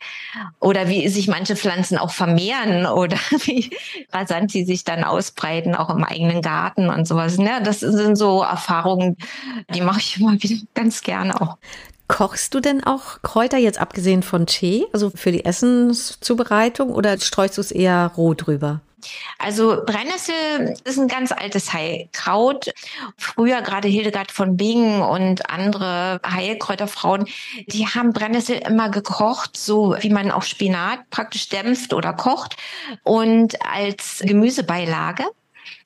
Oder 0.58 0.88
wie 0.88 1.06
sich 1.08 1.28
manche 1.28 1.54
Pflanzen 1.54 1.96
auch 1.96 2.10
vermehren 2.10 2.86
oder 2.86 3.16
wie 3.44 3.70
rasant 4.12 4.50
sie 4.50 4.64
sich 4.64 4.82
dann 4.82 5.04
ausbreiten 5.04 5.43
ausbreiten, 5.44 5.74
auch 5.74 5.90
im 5.90 6.04
eigenen 6.04 6.42
Garten 6.42 6.88
und 6.88 7.06
sowas. 7.06 7.38
Ne? 7.38 7.60
Das 7.62 7.80
sind 7.80 8.16
so 8.16 8.42
Erfahrungen, 8.42 9.16
die 9.74 9.80
mache 9.80 10.00
ich 10.00 10.20
immer 10.20 10.32
wieder 10.32 10.56
ganz 10.74 11.02
gerne 11.02 11.40
auch. 11.40 11.56
Kochst 12.06 12.52
du 12.54 12.60
denn 12.60 12.84
auch 12.84 13.22
Kräuter 13.22 13.56
jetzt 13.56 13.80
abgesehen 13.80 14.22
von 14.22 14.46
Tee, 14.46 14.84
also 14.92 15.10
für 15.14 15.32
die 15.32 15.44
Essenszubereitung 15.44 16.90
oder 16.90 17.18
streust 17.18 17.56
du 17.56 17.62
es 17.62 17.70
eher 17.72 18.12
roh 18.16 18.34
drüber? 18.34 18.80
Also 19.38 19.82
Brennnessel 19.84 20.74
ist 20.84 20.98
ein 20.98 21.08
ganz 21.08 21.32
altes 21.32 21.72
Heilkraut. 21.72 22.72
Früher 23.16 23.62
gerade 23.62 23.88
Hildegard 23.88 24.30
von 24.30 24.56
Bingen 24.56 25.02
und 25.02 25.50
andere 25.50 26.20
Heilkräuterfrauen, 26.26 27.26
die 27.66 27.86
haben 27.86 28.12
Brennnessel 28.12 28.56
immer 28.56 28.88
gekocht, 28.90 29.56
so 29.56 29.96
wie 30.00 30.10
man 30.10 30.30
auch 30.30 30.42
Spinat 30.42 31.10
praktisch 31.10 31.48
dämpft 31.48 31.92
oder 31.92 32.12
kocht 32.12 32.56
und 33.02 33.56
als 33.64 34.22
Gemüsebeilage 34.24 35.24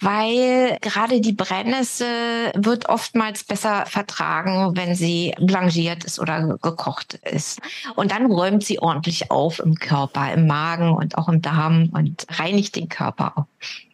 weil 0.00 0.78
gerade 0.80 1.20
die 1.20 1.32
Brennnessel 1.32 2.52
wird 2.54 2.88
oftmals 2.88 3.44
besser 3.44 3.86
vertragen, 3.86 4.76
wenn 4.76 4.94
sie 4.94 5.34
blanchiert 5.40 6.04
ist 6.04 6.18
oder 6.18 6.58
gekocht 6.60 7.14
ist. 7.14 7.60
Und 7.94 8.12
dann 8.12 8.30
räumt 8.30 8.64
sie 8.64 8.78
ordentlich 8.78 9.30
auf 9.30 9.58
im 9.58 9.74
Körper, 9.76 10.32
im 10.32 10.46
Magen 10.46 10.92
und 10.92 11.16
auch 11.18 11.28
im 11.28 11.42
Darm 11.42 11.90
und 11.92 12.26
reinigt 12.30 12.76
den 12.76 12.88
Körper 12.88 13.32
auch. 13.36 13.46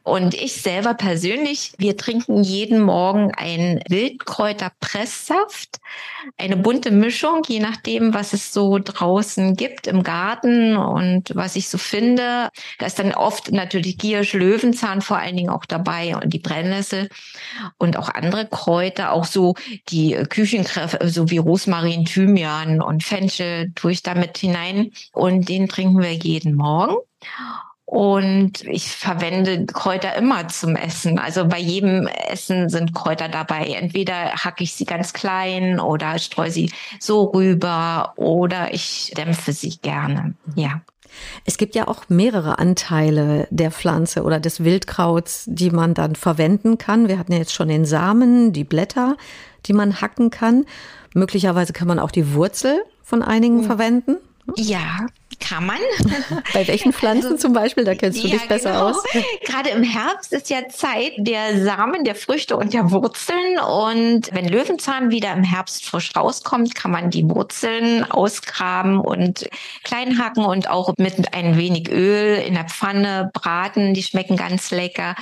Und 0.05 0.35
ich 0.35 0.61
selber 0.61 0.93
persönlich, 0.93 1.73
wir 1.79 1.97
trinken 1.97 2.43
jeden 2.43 2.83
Morgen 2.83 3.33
einen 3.35 3.81
Wildkräuterpresssaft, 3.89 5.81
eine 6.37 6.59
bunte 6.59 6.91
Mischung, 6.91 7.41
je 7.49 7.61
nachdem, 7.61 8.13
was 8.13 8.35
es 8.35 8.53
so 8.53 8.79
draußen 8.79 9.57
gibt 9.57 9.87
im 9.87 10.03
Garten 10.03 10.77
und 10.77 11.35
was 11.35 11.57
ich 11.57 11.71
so 11.71 11.79
finde. 11.79 12.51
Da 12.79 12.87
ist 12.87 12.99
dann 12.99 13.15
oft 13.15 13.51
natürlich 13.51 13.97
Giersch, 13.97 14.35
Löwenzahn 14.35 15.01
vor 15.01 15.17
allen 15.17 15.37
Dingen 15.37 15.49
auch 15.49 15.65
dabei 15.65 16.15
und 16.17 16.35
die 16.35 16.39
Brennnessel 16.39 17.09
und 17.79 17.97
auch 17.97 18.11
andere 18.11 18.47
Kräuter, 18.47 19.11
auch 19.11 19.25
so 19.25 19.55
die 19.89 20.23
Küchenkräfte, 20.29 21.09
so 21.09 21.31
wie 21.31 21.39
Rosmarin, 21.39 22.05
Thymian 22.05 22.83
und 22.83 23.05
Fenchel 23.05 23.73
tue 23.75 23.93
ich 23.93 24.03
damit 24.03 24.37
hinein 24.37 24.93
und 25.15 25.49
den 25.49 25.67
trinken 25.67 26.03
wir 26.03 26.13
jeden 26.13 26.57
Morgen. 26.57 26.97
Und 27.87 28.63
ich 28.63 28.91
verwende 28.91 29.67
Kräuter 29.67 30.17
immer 30.17 30.49
zum 30.49 30.75
Essen. 30.75 31.19
Also 31.19 31.47
bei 31.47 31.59
jedem 31.59 32.07
Essen 32.07 32.71
sind 32.71 32.95
Kräuter 32.95 33.29
dabei. 33.29 33.67
Entweder 33.79 34.33
hacke 34.33 34.65
ich 34.65 34.73
sie 34.73 34.87
ganz 34.87 35.13
klein 35.13 35.79
oder 35.79 36.19
streue 36.19 36.51
sie 36.51 36.73
so 36.99 37.25
rüber 37.25 38.15
oder 38.17 38.73
ich 38.73 39.13
dämpfe 39.17 39.53
sie 39.53 39.77
gerne. 39.83 40.35
Ja. 40.55 40.81
Es 41.45 41.59
gibt 41.59 41.75
ja 41.75 41.87
auch 41.87 42.05
mehrere 42.09 42.59
Anteile 42.59 43.47
der 43.51 43.71
Pflanze 43.71 44.23
oder 44.23 44.41
des 44.41 44.65
Wildkrauts, 44.65 45.45
die 45.47 45.71
man 45.71 45.95
dann 45.95 46.17
verwenden 46.17 46.79
kann. 46.79 47.09
Wir 47.09 47.19
hatten 47.19 47.33
ja 47.33 47.39
jetzt 47.39 47.55
schon 47.55 47.69
den 47.69 47.85
Samen, 47.85 48.53
die 48.53 48.65
Blätter, 48.65 49.17
die 49.67 49.73
man 49.75 50.01
hacken 50.01 50.31
kann. 50.31 50.65
Möglicherweise 51.15 51.73
kann 51.73 51.87
man 51.87 51.99
auch 51.99 52.11
die 52.11 52.35
Wurzel 52.35 52.83
von 53.03 53.23
einigen 53.23 53.59
mhm. 53.59 53.65
verwenden. 53.65 54.17
Ja, 54.57 55.07
kann 55.39 55.67
man. 55.67 55.79
Bei 56.53 56.67
welchen 56.67 56.93
Pflanzen 56.93 57.33
also, 57.33 57.39
zum 57.39 57.53
Beispiel? 57.53 57.85
Da 57.85 57.95
kennst 57.95 58.23
du 58.23 58.29
ja, 58.29 58.37
dich 58.37 58.49
besser 58.49 58.73
genau. 58.73 58.91
aus. 58.91 59.03
Gerade 59.45 59.71
im 59.71 59.83
Herbst 59.83 60.33
ist 60.33 60.51
ja 60.51 60.69
Zeit 60.69 61.13
der 61.19 61.63
Samen, 61.63 62.05
der 62.05 62.15
Früchte 62.15 62.57
und 62.57 62.73
der 62.73 62.91
Wurzeln. 62.91 63.59
Und 63.59 64.33
wenn 64.33 64.49
Löwenzahn 64.49 65.11
wieder 65.11 65.33
im 65.33 65.45
Herbst 65.45 65.87
frisch 65.87 66.15
rauskommt, 66.17 66.75
kann 66.75 66.91
man 66.91 67.11
die 67.11 67.29
Wurzeln 67.29 68.11
ausgraben 68.11 69.01
und 69.01 69.49
klein 69.83 70.19
hacken 70.19 70.45
und 70.45 70.69
auch 70.69 70.95
mit 70.99 71.35
ein 71.35 71.57
wenig 71.57 71.91
Öl 71.91 72.37
in 72.39 72.55
der 72.55 72.65
Pfanne 72.65 73.31
braten. 73.33 73.95
Die 73.95 74.03
schmecken 74.03 74.37
ganz 74.37 74.71
lecker. 74.71 75.15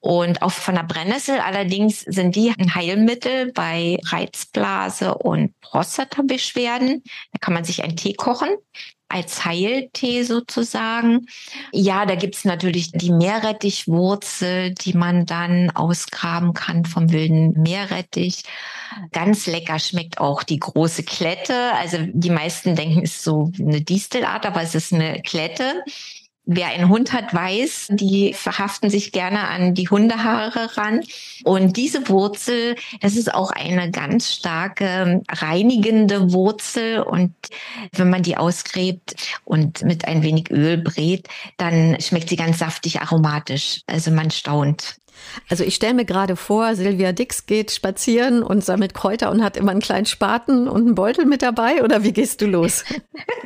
Und 0.00 0.42
auch 0.42 0.52
von 0.52 0.74
der 0.74 0.84
Brennnessel 0.84 1.38
allerdings 1.38 2.00
sind 2.00 2.36
die 2.36 2.52
ein 2.58 2.74
Heilmittel 2.74 3.52
bei 3.52 3.98
Reizblase 4.04 5.14
und 5.14 5.58
Prostata-Beschwerden. 5.60 7.02
Da 7.32 7.38
kann 7.40 7.54
man 7.54 7.64
sich 7.64 7.82
einen 7.82 7.96
Tee 7.96 8.14
kochen 8.14 8.48
als 9.12 9.44
Heiltee 9.44 10.22
sozusagen. 10.22 11.26
Ja, 11.72 12.06
da 12.06 12.14
gibt's 12.14 12.44
natürlich 12.44 12.92
die 12.92 13.12
Meerrettichwurzel, 13.12 14.74
die 14.74 14.94
man 14.94 15.26
dann 15.26 15.70
ausgraben 15.70 16.54
kann 16.54 16.84
vom 16.84 17.12
wilden 17.12 17.52
Meerrettich. 17.60 18.44
Ganz 19.12 19.46
lecker 19.46 19.78
schmeckt 19.78 20.18
auch 20.18 20.42
die 20.42 20.58
große 20.58 21.02
Klette. 21.02 21.72
Also 21.74 21.98
die 22.00 22.30
meisten 22.30 22.74
denken, 22.74 23.02
es 23.02 23.16
ist 23.16 23.24
so 23.24 23.52
eine 23.58 23.82
Distelart, 23.82 24.46
aber 24.46 24.62
es 24.62 24.74
ist 24.74 24.92
eine 24.92 25.20
Klette. 25.22 25.84
Wer 26.44 26.68
einen 26.68 26.88
Hund 26.88 27.12
hat, 27.12 27.32
weiß, 27.32 27.88
die 27.90 28.34
verhaften 28.34 28.90
sich 28.90 29.12
gerne 29.12 29.46
an 29.46 29.74
die 29.74 29.88
Hundehaare 29.88 30.76
ran. 30.76 31.00
Und 31.44 31.76
diese 31.76 32.08
Wurzel, 32.08 32.74
das 33.00 33.14
ist 33.14 33.32
auch 33.32 33.52
eine 33.52 33.92
ganz 33.92 34.32
starke 34.32 35.22
reinigende 35.30 36.32
Wurzel. 36.32 37.00
Und 37.00 37.32
wenn 37.92 38.10
man 38.10 38.24
die 38.24 38.36
ausgräbt 38.36 39.14
und 39.44 39.82
mit 39.82 40.06
ein 40.06 40.24
wenig 40.24 40.50
Öl 40.50 40.78
brät, 40.78 41.28
dann 41.58 42.00
schmeckt 42.00 42.28
sie 42.28 42.36
ganz 42.36 42.58
saftig 42.58 43.00
aromatisch. 43.00 43.82
Also 43.86 44.10
man 44.10 44.32
staunt. 44.32 44.96
Also 45.48 45.64
ich 45.64 45.74
stelle 45.74 45.94
mir 45.94 46.04
gerade 46.04 46.36
vor, 46.36 46.74
Silvia 46.74 47.12
Dix 47.12 47.46
geht 47.46 47.70
spazieren 47.70 48.42
und 48.42 48.64
sammelt 48.64 48.94
Kräuter 48.94 49.30
und 49.30 49.42
hat 49.42 49.56
immer 49.56 49.70
einen 49.70 49.80
kleinen 49.80 50.06
Spaten 50.06 50.68
und 50.68 50.86
einen 50.86 50.94
Beutel 50.94 51.26
mit 51.26 51.42
dabei 51.42 51.82
oder 51.82 52.02
wie 52.02 52.12
gehst 52.12 52.40
du 52.40 52.46
los? 52.46 52.84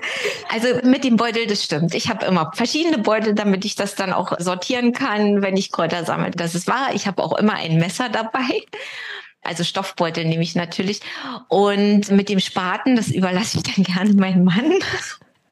Also 0.49 0.69
mit 0.85 1.05
dem 1.05 1.17
Beutel, 1.17 1.47
das 1.47 1.65
stimmt. 1.65 1.95
Ich 1.95 2.09
habe 2.09 2.27
immer 2.27 2.51
verschiedene 2.55 2.99
Beutel, 2.99 3.35
damit 3.35 3.65
ich 3.65 3.75
das 3.75 3.95
dann 3.95 4.13
auch 4.13 4.33
sortieren 4.39 4.93
kann, 4.93 5.43
wenn 5.43 5.57
ich 5.57 5.73
Kräuter 5.73 6.05
sammle. 6.05 6.31
Das 6.31 6.55
ist 6.55 6.69
wahr. 6.69 6.91
Ich 6.95 7.07
habe 7.07 7.23
auch 7.23 7.37
immer 7.37 7.55
ein 7.55 7.79
Messer 7.79 8.09
dabei. 8.09 8.65
Also 9.43 9.65
Stoffbeutel 9.65 10.25
nehme 10.25 10.43
ich 10.43 10.55
natürlich. 10.55 11.01
Und 11.49 12.11
mit 12.11 12.29
dem 12.29 12.41
Spaten, 12.41 12.97
das 12.97 13.09
überlasse 13.09 13.59
ich 13.59 13.75
dann 13.75 13.85
gerne 13.85 14.13
meinem 14.15 14.45
Mann 14.45 14.73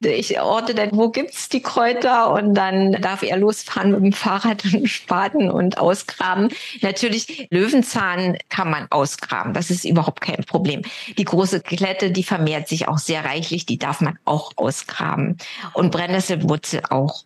Ich 0.09 0.39
orte 0.39 0.75
dann, 0.75 0.89
wo 0.93 1.09
gibt's 1.09 1.49
die 1.49 1.61
Kräuter? 1.61 2.31
Und 2.31 2.53
dann 2.53 2.93
darf 3.01 3.23
er 3.23 3.37
losfahren 3.37 3.91
mit 3.91 4.01
dem 4.01 4.13
Fahrrad 4.13 4.63
und 4.73 4.87
Spaten 4.87 5.49
und 5.49 5.77
ausgraben. 5.77 6.49
Natürlich, 6.81 7.47
Löwenzahn 7.49 8.37
kann 8.49 8.69
man 8.69 8.87
ausgraben. 8.91 9.53
Das 9.53 9.69
ist 9.69 9.85
überhaupt 9.85 10.21
kein 10.21 10.43
Problem. 10.45 10.81
Die 11.17 11.25
große 11.25 11.61
Klette, 11.61 12.11
die 12.11 12.23
vermehrt 12.23 12.67
sich 12.67 12.87
auch 12.87 12.97
sehr 12.97 13.25
reichlich. 13.25 13.65
Die 13.65 13.77
darf 13.77 14.01
man 14.01 14.17
auch 14.25 14.51
ausgraben. 14.55 15.37
Und 15.73 15.91
Brennnesselwurzel 15.91 16.81
auch. 16.89 17.23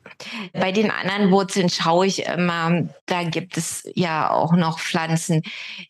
Bei 0.54 0.72
den 0.72 0.92
anderen 0.92 1.32
Wurzeln 1.32 1.70
schaue 1.70 2.08
ich 2.08 2.26
immer, 2.26 2.84
da 3.06 3.24
gibt 3.24 3.58
es 3.58 3.88
ja 3.96 4.32
auch 4.32 4.54
noch 4.54 4.80
Pflanzen, 4.80 5.44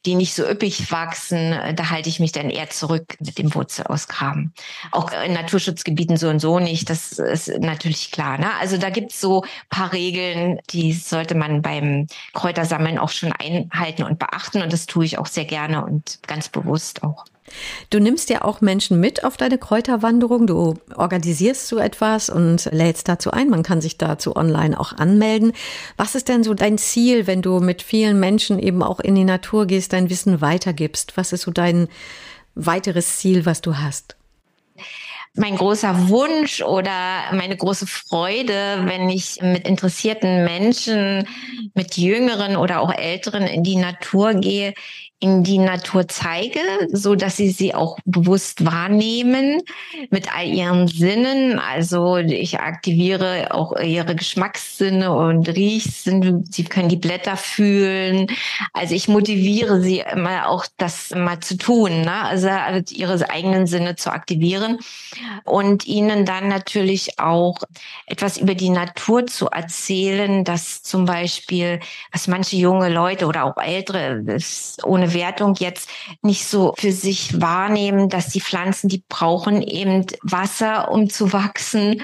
die 0.06 0.16
nicht 0.16 0.34
so 0.34 0.48
üppig 0.48 0.92
wachsen. 0.92 1.52
Da 1.76 1.90
halte 1.90 2.10
ich 2.10 2.20
mich 2.20 2.32
dann 2.32 2.50
eher 2.50 2.70
zurück 2.70 3.18
mit 3.20 3.38
dem 3.38 3.54
Wurzelausgraben. 3.54 4.54
Auch 4.92 5.12
in 5.12 5.34
Naturschutzgebieten 5.34 6.18
so 6.18 6.30
und 6.30 6.40
so 6.40 6.60
nicht. 6.60 6.79
Das 6.86 7.20
ist 7.20 7.48
natürlich 7.60 8.12
klar. 8.12 8.38
Ne? 8.38 8.48
Also 8.60 8.78
da 8.78 8.90
gibt 8.90 9.12
es 9.12 9.22
so 9.22 9.44
paar 9.70 9.94
Regeln, 9.94 10.60
die 10.70 10.94
sollte 10.94 11.36
man 11.36 11.62
beim 11.62 12.08
Kräutersammeln 12.34 12.98
auch 12.98 13.10
schon 13.10 13.32
einhalten 13.32 14.04
und 14.04 14.20
beachten. 14.20 14.62
Und 14.62 14.74
das 14.74 14.86
tue 14.86 15.06
ich 15.06 15.18
auch 15.18 15.28
sehr 15.28 15.46
gerne 15.46 15.86
und 15.86 16.20
ganz 16.28 16.50
bewusst 16.50 17.04
auch. 17.04 17.26
Du 17.90 18.00
nimmst 18.00 18.30
ja 18.30 18.44
auch 18.44 18.62
Menschen 18.62 19.00
mit 19.00 19.24
auf 19.24 19.38
deine 19.38 19.58
Kräuterwanderung. 19.58 20.48
Du 20.48 20.76
organisierst 20.96 21.68
so 21.68 21.78
etwas 21.78 22.30
und 22.30 22.70
lädst 22.72 23.08
dazu 23.08 23.32
ein. 23.32 23.50
Man 23.50 23.64
kann 23.64 23.82
sich 23.82 23.98
dazu 23.98 24.36
online 24.36 24.80
auch 24.80 24.94
anmelden. 24.94 25.54
Was 25.98 26.16
ist 26.16 26.28
denn 26.28 26.44
so 26.44 26.54
dein 26.54 26.78
Ziel, 26.78 27.28
wenn 27.28 27.42
du 27.42 27.60
mit 27.60 27.82
vielen 27.82 28.20
Menschen 28.20 28.60
eben 28.60 28.84
auch 28.84 29.00
in 29.00 29.16
die 29.16 29.24
Natur 29.24 29.66
gehst, 29.66 29.94
dein 29.94 30.10
Wissen 30.10 30.42
weitergibst? 30.42 31.18
Was 31.18 31.34
ist 31.34 31.42
so 31.42 31.52
dein 31.52 31.88
weiteres 32.56 33.18
Ziel, 33.18 33.46
was 33.46 33.62
du 33.62 33.78
hast? 33.78 34.16
Mein 35.36 35.56
großer 35.56 36.10
Wunsch 36.10 36.62
oder 36.62 37.32
meine 37.34 37.56
große 37.56 37.88
Freude, 37.88 38.82
wenn 38.86 39.10
ich 39.10 39.42
mit 39.42 39.68
interessierten 39.68 40.44
Menschen, 40.44 41.28
mit 41.74 41.98
jüngeren 41.98 42.56
oder 42.56 42.82
auch 42.82 42.94
älteren 42.94 43.44
in 43.44 43.64
die 43.64 43.76
Natur 43.76 44.34
gehe, 44.34 44.74
in 45.22 45.44
die 45.44 45.58
Natur 45.58 46.08
zeige, 46.08 46.62
so 46.92 47.16
dass 47.16 47.36
sie 47.36 47.50
sie 47.50 47.74
auch 47.76 47.98
bewusst 48.06 48.66
wahrnehmen 48.66 49.62
mit 50.12 50.34
all 50.34 50.48
ihren 50.48 50.88
Sinnen. 50.88 51.60
Also 51.60 52.16
ich 52.18 52.60
aktiviere 52.60 53.54
auch 53.54 53.78
ihre 53.78 54.16
Geschmackssinne 54.16 55.14
und 55.14 55.50
Riechsinne. 55.50 56.44
Sie 56.50 56.64
können 56.64 56.88
die 56.88 56.96
Blätter 56.96 57.36
fühlen. 57.36 58.28
Also 58.72 58.96
ich 58.96 59.10
motiviere 59.10 59.82
sie 59.82 60.00
immer 60.00 60.48
auch 60.48 60.66
das 60.78 61.10
mal 61.14 61.42
zu 61.42 61.58
tun, 61.58 62.02
ne? 62.02 62.24
also 62.24 62.48
ihre 62.92 63.30
eigenen 63.30 63.68
Sinne 63.68 63.98
zu 63.98 64.12
aktivieren 64.12 64.80
und 65.44 65.86
ihnen 65.86 66.26
dann 66.26 66.48
natürlich 66.48 67.20
auch 67.20 67.58
etwas 68.06 68.38
über 68.38 68.56
die 68.56 68.70
Natur 68.70 69.28
zu 69.28 69.48
erzählen, 69.48 70.46
dass 70.46 70.82
zum 70.82 71.04
Beispiel, 71.04 71.82
was 72.14 72.28
manche 72.28 72.56
junge 72.56 72.88
Leute 72.88 73.26
oder 73.26 73.44
auch 73.44 73.62
ältere, 73.62 74.24
ohne 74.84 75.09
Wertung 75.14 75.56
jetzt 75.60 75.90
nicht 76.22 76.46
so 76.46 76.74
für 76.78 76.92
sich 76.92 77.40
wahrnehmen, 77.42 78.10
dass 78.10 78.30
die 78.30 78.42
Pflanzen, 78.42 78.90
die 78.90 79.04
brauchen 79.08 79.62
eben 79.62 80.06
Wasser, 80.22 80.92
um 80.92 81.10
zu 81.10 81.34
wachsen. 81.34 82.02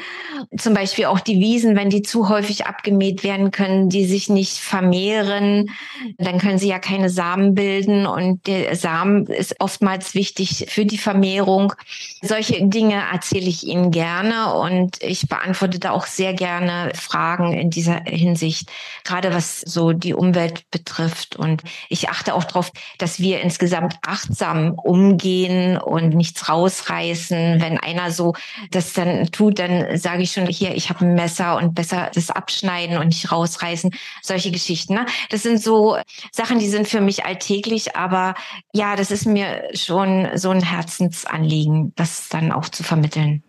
Zum 0.57 0.73
Beispiel 0.73 1.05
auch 1.05 1.19
die 1.19 1.39
Wiesen, 1.39 1.75
wenn 1.75 1.89
die 1.89 2.01
zu 2.01 2.29
häufig 2.29 2.65
abgemäht 2.65 3.23
werden, 3.23 3.51
können 3.51 3.89
die 3.89 4.05
sich 4.05 4.29
nicht 4.29 4.57
vermehren. 4.57 5.69
Dann 6.17 6.39
können 6.39 6.57
sie 6.57 6.69
ja 6.69 6.79
keine 6.79 7.09
Samen 7.09 7.55
bilden 7.55 8.05
und 8.05 8.45
der 8.47 8.75
Samen 8.75 9.27
ist 9.27 9.59
oftmals 9.59 10.13
wichtig 10.13 10.65
für 10.69 10.85
die 10.85 10.97
Vermehrung. 10.97 11.73
Solche 12.21 12.65
Dinge 12.67 13.03
erzähle 13.11 13.47
ich 13.47 13.65
Ihnen 13.65 13.91
gerne 13.91 14.53
und 14.53 15.01
ich 15.01 15.27
beantworte 15.27 15.79
da 15.79 15.91
auch 15.91 16.05
sehr 16.05 16.33
gerne 16.33 16.91
Fragen 16.95 17.53
in 17.53 17.69
dieser 17.69 18.01
Hinsicht, 18.05 18.69
gerade 19.03 19.33
was 19.33 19.61
so 19.61 19.91
die 19.91 20.13
Umwelt 20.13 20.69
betrifft. 20.71 21.35
Und 21.35 21.63
ich 21.89 22.09
achte 22.09 22.33
auch 22.33 22.43
darauf, 22.43 22.71
dass 22.97 23.19
wir 23.19 23.41
insgesamt 23.41 23.97
achtsam 24.05 24.73
umgehen 24.73 25.77
und 25.77 26.09
nichts 26.09 26.49
rausreißen. 26.49 27.61
Wenn 27.61 27.79
einer 27.79 28.11
so 28.11 28.33
das 28.71 28.93
dann 28.93 29.27
tut, 29.31 29.59
dann 29.59 29.97
sage 29.97 30.23
ich 30.23 30.31
schon 30.31 30.47
hier, 30.47 30.75
ich 30.75 30.89
habe 30.89 31.05
ein 31.05 31.15
Messer 31.15 31.57
und 31.57 31.75
besser 31.75 32.11
das 32.13 32.29
abschneiden 32.29 32.97
und 32.97 33.07
nicht 33.07 33.31
rausreißen. 33.31 33.93
Solche 34.21 34.51
Geschichten. 34.51 34.93
Ne? 34.93 35.05
Das 35.29 35.43
sind 35.43 35.61
so 35.61 35.97
Sachen, 36.31 36.59
die 36.59 36.69
sind 36.69 36.87
für 36.87 37.01
mich 37.01 37.25
alltäglich, 37.25 37.95
aber 37.95 38.35
ja, 38.73 38.95
das 38.95 39.11
ist 39.11 39.25
mir 39.25 39.69
schon 39.73 40.29
so 40.35 40.49
ein 40.49 40.63
Herzensanliegen, 40.63 41.93
das 41.95 42.29
dann 42.29 42.51
auch 42.51 42.69
zu 42.69 42.83
vermitteln. 42.83 43.43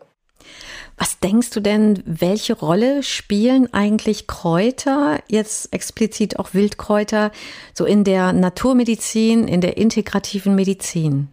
Was 0.97 1.21
denkst 1.21 1.51
du 1.51 1.61
denn, 1.61 2.03
welche 2.07 2.55
Rolle 2.55 3.03
spielen 3.03 3.73
eigentlich 3.75 4.27
Kräuter, 4.27 5.21
jetzt 5.29 5.73
explizit 5.73 6.39
auch 6.39 6.55
Wildkräuter, 6.55 7.33
so 7.75 7.85
in 7.85 8.03
der 8.03 8.33
Naturmedizin, 8.33 9.47
in 9.47 9.61
der 9.61 9.77
integrativen 9.77 10.55
Medizin? 10.55 11.29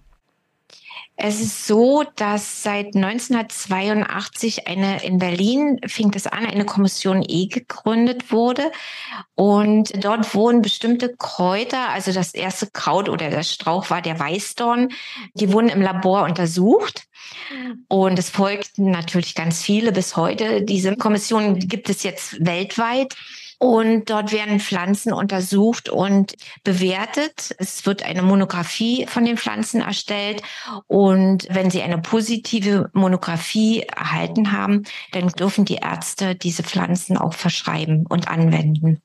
Es 1.15 1.39
ist 1.39 1.67
so, 1.67 2.03
dass 2.15 2.63
seit 2.63 2.95
1982 2.95 4.67
eine 4.67 5.03
in 5.03 5.19
Berlin 5.19 5.79
fing 5.85 6.09
das 6.09 6.25
an, 6.25 6.45
eine 6.45 6.65
Kommission 6.65 7.23
E 7.27 7.45
gegründet 7.45 8.31
wurde 8.31 8.71
und 9.35 10.03
dort 10.03 10.33
wurden 10.33 10.63
bestimmte 10.63 11.15
Kräuter, 11.15 11.89
also 11.89 12.11
das 12.11 12.33
erste 12.33 12.67
Kraut 12.71 13.09
oder 13.09 13.29
der 13.29 13.43
Strauch 13.43 13.91
war 13.91 14.01
der 14.01 14.19
Weißdorn, 14.19 14.89
die 15.35 15.53
wurden 15.53 15.69
im 15.69 15.81
Labor 15.81 16.23
untersucht 16.23 17.07
und 17.87 18.17
es 18.17 18.29
folgten 18.29 18.89
natürlich 18.89 19.35
ganz 19.35 19.61
viele 19.61 19.91
bis 19.91 20.15
heute. 20.15 20.63
Diese 20.63 20.95
Kommission 20.95 21.59
gibt 21.59 21.89
es 21.89 22.01
jetzt 22.01 22.43
weltweit. 22.43 23.15
Und 23.63 24.09
dort 24.09 24.33
werden 24.33 24.59
Pflanzen 24.59 25.13
untersucht 25.13 25.87
und 25.87 26.35
bewertet. 26.65 27.55
Es 27.59 27.85
wird 27.85 28.03
eine 28.03 28.21
Monographie 28.21 29.05
von 29.07 29.23
den 29.23 29.37
Pflanzen 29.37 29.79
erstellt. 29.79 30.41
Und 30.87 31.47
wenn 31.49 31.71
Sie 31.71 31.81
eine 31.81 31.99
positive 31.99 32.89
Monographie 32.91 33.83
erhalten 33.83 34.51
haben, 34.51 34.83
dann 35.13 35.29
dürfen 35.29 35.63
die 35.63 35.75
Ärzte 35.75 36.35
diese 36.35 36.63
Pflanzen 36.63 37.17
auch 37.17 37.35
verschreiben 37.35 38.05
und 38.05 38.27
anwenden. 38.27 39.01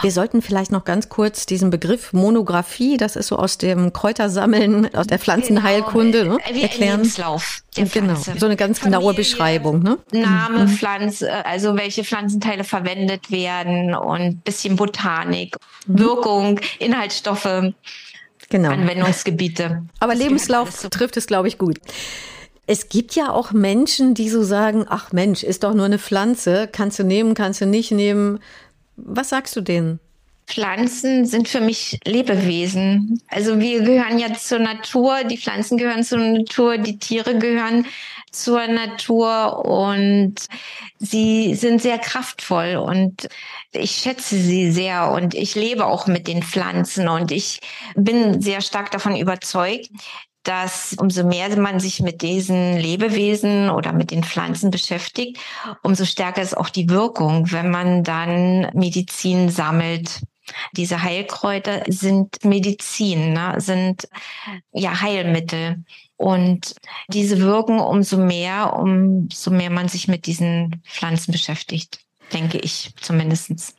Wir 0.00 0.10
sollten 0.10 0.42
vielleicht 0.42 0.72
noch 0.72 0.84
ganz 0.84 1.08
kurz 1.08 1.46
diesen 1.46 1.70
Begriff 1.70 2.12
Monographie, 2.12 2.96
das 2.96 3.16
ist 3.16 3.28
so 3.28 3.36
aus 3.36 3.58
dem 3.58 3.92
Kräutersammeln, 3.92 4.94
aus 4.94 5.06
der 5.06 5.18
Pflanzenheilkunde, 5.18 6.22
genau, 6.24 6.36
ne, 6.36 6.62
erklären. 6.62 7.00
Lebenslauf 7.00 7.62
der 7.76 7.86
genau, 7.86 8.14
so 8.14 8.46
eine 8.46 8.56
ganz 8.56 8.78
Familie, 8.78 8.98
genaue 8.98 9.14
Beschreibung. 9.14 9.82
Ne? 9.82 9.98
Name, 10.12 10.66
mhm. 10.66 10.68
Pflanze, 10.68 11.46
also 11.46 11.76
welche 11.76 12.04
Pflanzenteile 12.04 12.64
verwendet 12.64 13.30
werden 13.30 13.94
und 13.94 14.44
bisschen 14.44 14.76
Botanik, 14.76 15.56
mhm. 15.86 15.98
Wirkung, 15.98 16.60
Inhaltsstoffe, 16.78 17.72
genau. 18.48 18.70
Anwendungsgebiete. 18.70 19.84
Aber 20.00 20.12
das 20.12 20.22
Lebenslauf 20.22 20.70
so. 20.70 20.88
trifft 20.88 21.16
es, 21.16 21.26
glaube 21.26 21.48
ich, 21.48 21.58
gut. 21.58 21.78
Es 22.66 22.88
gibt 22.88 23.14
ja 23.14 23.30
auch 23.30 23.52
Menschen, 23.52 24.14
die 24.14 24.28
so 24.28 24.42
sagen, 24.42 24.86
ach 24.88 25.12
Mensch, 25.12 25.42
ist 25.42 25.64
doch 25.64 25.74
nur 25.74 25.86
eine 25.86 25.98
Pflanze, 25.98 26.68
kannst 26.70 26.98
du 26.98 27.04
nehmen, 27.04 27.34
kannst 27.34 27.60
du 27.60 27.66
nicht 27.66 27.90
nehmen. 27.90 28.38
Was 29.04 29.30
sagst 29.30 29.54
du 29.56 29.60
denen? 29.60 30.00
Pflanzen 30.46 31.24
sind 31.24 31.48
für 31.48 31.60
mich 31.60 31.98
Lebewesen. 32.04 33.20
Also 33.28 33.58
wir 33.60 33.82
gehören 33.82 34.18
ja 34.18 34.34
zur 34.34 34.58
Natur, 34.58 35.24
die 35.24 35.38
Pflanzen 35.38 35.78
gehören 35.78 36.04
zur 36.04 36.18
Natur, 36.18 36.78
die 36.78 36.98
Tiere 36.98 37.38
gehören 37.38 37.86
zur 38.32 38.66
Natur 38.66 39.64
und 39.64 40.34
sie 40.98 41.54
sind 41.54 41.80
sehr 41.80 41.98
kraftvoll 41.98 42.76
und 42.76 43.28
ich 43.72 43.92
schätze 43.92 44.36
sie 44.36 44.72
sehr 44.72 45.10
und 45.10 45.34
ich 45.34 45.54
lebe 45.54 45.86
auch 45.86 46.06
mit 46.06 46.28
den 46.28 46.42
Pflanzen 46.42 47.08
und 47.08 47.30
ich 47.30 47.60
bin 47.94 48.40
sehr 48.40 48.62
stark 48.62 48.90
davon 48.90 49.16
überzeugt, 49.16 49.90
dass 50.42 50.94
umso 50.98 51.24
mehr 51.24 51.56
man 51.56 51.80
sich 51.80 52.00
mit 52.00 52.22
diesen 52.22 52.76
Lebewesen 52.76 53.70
oder 53.70 53.92
mit 53.92 54.10
den 54.10 54.24
Pflanzen 54.24 54.70
beschäftigt, 54.70 55.38
umso 55.82 56.04
stärker 56.04 56.42
ist 56.42 56.56
auch 56.56 56.68
die 56.68 56.88
Wirkung, 56.88 57.50
wenn 57.52 57.70
man 57.70 58.02
dann 58.02 58.70
Medizin 58.74 59.50
sammelt. 59.50 60.20
Diese 60.72 61.02
Heilkräuter 61.02 61.84
sind 61.86 62.44
Medizin, 62.44 63.32
ne? 63.32 63.54
sind 63.58 64.08
ja 64.72 65.00
Heilmittel. 65.00 65.84
Und 66.16 66.74
diese 67.08 67.40
wirken 67.40 67.80
umso 67.80 68.16
mehr, 68.16 68.76
umso 68.76 69.50
mehr 69.50 69.70
man 69.70 69.88
sich 69.88 70.08
mit 70.08 70.26
diesen 70.26 70.82
Pflanzen 70.84 71.32
beschäftigt, 71.32 72.00
denke 72.32 72.58
ich 72.58 72.94
zumindestens. 73.00 73.74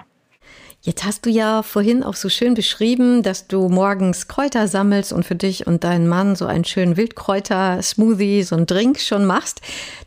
Jetzt 0.85 1.05
hast 1.05 1.25
du 1.25 1.29
ja 1.29 1.63
vorhin 1.63 2.03
auch 2.03 2.15
so 2.15 2.27
schön 2.27 2.55
beschrieben, 2.55 3.23
dass 3.23 3.47
du 3.47 3.69
morgens 3.69 4.27
Kräuter 4.27 4.67
sammelst 4.67 5.13
und 5.13 5.25
für 5.25 5.35
dich 5.35 5.65
und 5.65 5.85
deinen 5.85 6.09
Mann 6.09 6.35
so 6.35 6.45
einen 6.45 6.65
schönen 6.65 6.97
Wildkräuter-Smoothie, 6.97 8.43
so 8.43 8.57
einen 8.57 8.65
Drink 8.65 8.99
schon 8.99 9.23
machst, 9.23 9.61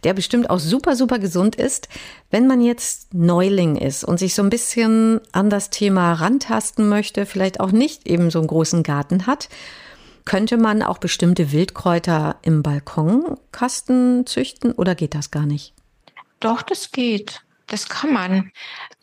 der 0.04 0.12
bestimmt 0.12 0.50
auch 0.50 0.58
super, 0.58 0.94
super 0.94 1.18
gesund 1.18 1.56
ist. 1.56 1.88
Wenn 2.30 2.46
man 2.46 2.60
jetzt 2.60 3.14
Neuling 3.14 3.76
ist 3.76 4.04
und 4.04 4.18
sich 4.18 4.34
so 4.34 4.42
ein 4.42 4.50
bisschen 4.50 5.22
an 5.32 5.48
das 5.48 5.70
Thema 5.70 6.12
rantasten 6.12 6.90
möchte, 6.90 7.24
vielleicht 7.24 7.58
auch 7.58 7.72
nicht 7.72 8.06
eben 8.06 8.30
so 8.30 8.38
einen 8.38 8.48
großen 8.48 8.82
Garten 8.82 9.26
hat, 9.26 9.48
könnte 10.26 10.58
man 10.58 10.82
auch 10.82 10.98
bestimmte 10.98 11.52
Wildkräuter 11.52 12.36
im 12.42 12.62
Balkonkasten 12.62 14.26
züchten 14.26 14.72
oder 14.72 14.94
geht 14.94 15.14
das 15.14 15.30
gar 15.30 15.46
nicht? 15.46 15.72
Doch, 16.38 16.60
das 16.60 16.92
geht. 16.92 17.45
Das 17.66 17.88
kann 17.88 18.12
man. 18.12 18.52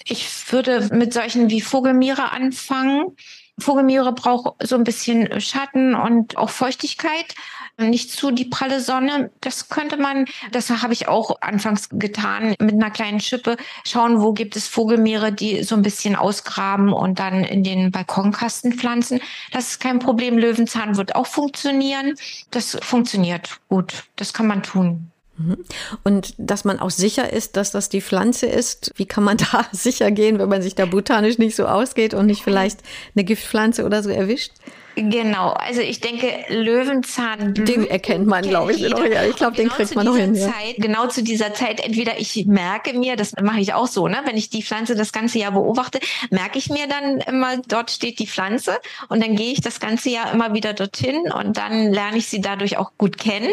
Ich 0.06 0.52
würde 0.52 0.90
mit 0.94 1.14
solchen 1.14 1.50
wie 1.50 1.62
Vogelmiere 1.62 2.32
anfangen. 2.32 3.16
Vogelmiere 3.60 4.14
braucht 4.14 4.56
so 4.66 4.76
ein 4.76 4.84
bisschen 4.84 5.40
Schatten 5.40 5.94
und 5.96 6.38
auch 6.38 6.50
Feuchtigkeit 6.50 7.36
nicht 7.78 8.12
zu 8.12 8.32
die 8.32 8.46
pralle 8.46 8.80
Sonne. 8.80 9.32
Das 9.42 9.70
könnte 9.70 9.98
man, 9.98 10.26
das 10.52 10.70
habe 10.70 10.94
ich 10.94 11.08
auch 11.08 11.42
anfangs 11.42 11.90
getan, 11.92 12.56
mit 12.60 12.76
einer 12.76 12.92
kleinen 12.92 13.20
Schippe 13.20 13.58
schauen, 13.86 14.22
wo 14.22 14.34
gibt 14.34 14.56
es 14.56 14.68
Vogelmeere, 14.68 15.32
die 15.32 15.64
so 15.64 15.76
ein 15.76 15.82
bisschen 15.82 16.16
ausgraben 16.16 16.94
und 16.94 17.20
dann 17.20 17.44
in 17.44 17.64
den 17.64 17.92
Balkonkasten 17.92 18.74
pflanzen. 18.74 19.22
Das 19.52 19.70
ist 19.70 19.80
kein 19.80 20.00
Problem. 20.00 20.38
Löwenzahn 20.38 20.98
wird 20.98 21.16
auch 21.16 21.28
funktionieren. 21.28 22.16
Das 22.52 22.78
funktioniert 22.82 23.60
gut. 23.70 24.06
Das 24.16 24.34
kann 24.34 24.48
man 24.48 24.64
tun. 24.64 25.13
Mhm. 25.44 25.58
Und 26.04 26.34
dass 26.38 26.66
man 26.66 26.80
auch 26.80 26.90
sicher 26.90 27.32
ist, 27.32 27.58
dass 27.58 27.72
das 27.72 27.90
die 27.90 28.02
Pflanze 28.02 28.46
ist, 28.46 28.92
wie 28.96 29.06
kann 29.06 29.24
man 29.24 29.38
da 29.52 29.66
sicher 29.72 30.12
gehen, 30.12 30.40
wenn 30.40 30.50
man 30.50 30.62
sich 30.62 30.76
da 30.76 30.86
botanisch 30.86 31.38
nicht 31.38 31.56
so 31.56 31.66
ausgeht 31.68 32.14
und 32.14 32.26
nicht 32.26 32.44
vielleicht 32.44 32.80
eine 33.16 33.24
Giftpflanze 33.24 33.86
oder 33.86 34.04
so 34.04 34.10
erwischt? 34.10 34.52
Genau, 34.96 35.50
also 35.50 35.82
ich 35.82 36.02
denke, 36.02 36.46
Löwenzahn. 36.50 37.54
Den 37.54 37.88
erkennt 37.88 38.28
man, 38.28 38.44
glaube 38.44 38.74
ich, 38.74 38.82
noch. 38.90 39.04
Ja, 39.04 39.24
ich 39.24 39.36
glaube, 39.36 39.56
den 39.56 39.66
genau 39.66 39.76
kriegt 39.76 39.96
man 39.96 40.06
noch 40.06 40.16
hin. 40.16 40.36
Zeit, 40.36 40.78
ja. 40.78 40.84
Genau 40.84 41.08
zu 41.08 41.24
dieser 41.24 41.54
Zeit, 41.54 41.84
entweder 41.84 42.20
ich 42.20 42.46
merke 42.46 42.98
mir, 42.98 43.16
das 43.16 43.34
mache 43.42 43.60
ich 43.60 43.74
auch 43.74 43.88
so, 43.88 44.08
ne? 44.08 44.22
Wenn 44.26 44.38
ich 44.38 44.50
die 44.50 44.62
Pflanze 44.62 44.96
das 44.96 45.12
ganze 45.12 45.40
Jahr 45.40 45.52
beobachte, 45.52 46.00
merke 46.30 46.60
ich 46.60 46.70
mir 46.70 46.88
dann 46.88 47.20
immer, 47.22 47.58
dort 47.68 47.90
steht 47.92 48.20
die 48.20 48.28
Pflanze 48.28 48.78
und 49.10 49.24
dann 49.24 49.36
gehe 49.36 49.52
ich 49.52 49.62
das 49.62 49.80
ganze 49.80 50.10
Jahr 50.10 50.32
immer 50.32 50.54
wieder 50.54 50.74
dorthin 50.74 51.32
und 51.32 51.58
dann 51.58 51.92
lerne 51.92 52.18
ich 52.18 52.28
sie 52.28 52.42
dadurch 52.42 52.78
auch 52.78 52.92
gut 52.98 53.18
kennen. 53.18 53.50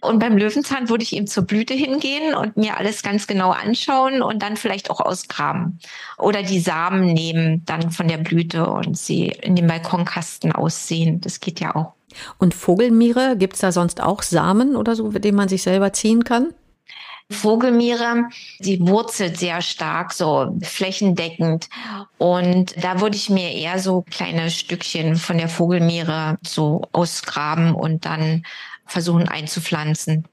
Und 0.00 0.18
beim 0.18 0.36
Löwenzahn 0.36 0.88
würde 0.88 1.04
ich 1.04 1.14
eben 1.14 1.26
zur 1.26 1.44
Blüte 1.44 1.74
hingehen 1.74 2.34
und 2.34 2.56
mir 2.56 2.76
alles 2.78 3.02
ganz 3.02 3.26
genau 3.26 3.50
anschauen 3.50 4.22
und 4.22 4.42
dann 4.42 4.56
vielleicht 4.56 4.90
auch 4.90 5.00
ausgraben. 5.00 5.78
Oder 6.18 6.42
die 6.42 6.60
Samen 6.60 7.12
nehmen 7.12 7.62
dann 7.66 7.90
von 7.90 8.08
der 8.08 8.18
Blüte 8.18 8.66
und 8.66 8.98
sie 8.98 9.28
in 9.28 9.56
den 9.56 9.66
Balkonkasten 9.66 10.52
aussehen. 10.64 11.20
Das 11.20 11.40
geht 11.40 11.60
ja 11.60 11.74
auch. 11.74 11.92
Und 12.38 12.54
Vogelmiere, 12.54 13.36
gibt 13.36 13.54
es 13.54 13.60
da 13.60 13.72
sonst 13.72 14.00
auch 14.00 14.22
Samen 14.22 14.76
oder 14.76 14.96
so, 14.96 15.10
mit 15.10 15.24
denen 15.24 15.36
man 15.36 15.48
sich 15.48 15.62
selber 15.62 15.92
ziehen 15.92 16.24
kann? 16.24 16.54
Vogelmiere, 17.30 18.24
die 18.58 18.86
wurzelt 18.86 19.38
sehr 19.38 19.62
stark, 19.62 20.12
so 20.12 20.54
flächendeckend. 20.62 21.70
Und 22.18 22.74
da 22.82 23.00
würde 23.00 23.16
ich 23.16 23.30
mir 23.30 23.50
eher 23.50 23.78
so 23.78 24.04
kleine 24.10 24.50
Stückchen 24.50 25.16
von 25.16 25.38
der 25.38 25.48
Vogelmiere 25.48 26.38
so 26.46 26.82
ausgraben 26.92 27.74
und 27.74 28.04
dann 28.04 28.44
versuchen 28.94 29.28
einzupflanzen. 29.28 30.24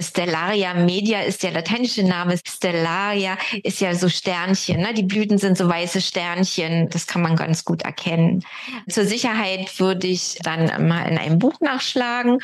Stellaria 0.00 0.72
media 0.72 1.22
ist 1.22 1.42
der 1.42 1.50
lateinische 1.50 2.04
Name. 2.04 2.38
Stellaria 2.46 3.36
ist 3.64 3.80
ja 3.80 3.92
so 3.96 4.08
Sternchen. 4.08 4.80
Ne? 4.80 4.94
Die 4.94 5.02
Blüten 5.02 5.36
sind 5.36 5.58
so 5.58 5.68
weiße 5.68 6.00
Sternchen. 6.00 6.88
Das 6.90 7.08
kann 7.08 7.22
man 7.22 7.34
ganz 7.34 7.64
gut 7.64 7.82
erkennen. 7.82 8.44
Zur 8.88 9.04
Sicherheit 9.04 9.80
würde 9.80 10.06
ich 10.06 10.38
dann 10.44 10.86
mal 10.86 11.08
in 11.08 11.18
einem 11.18 11.40
Buch 11.40 11.58
nachschlagen. 11.60 12.38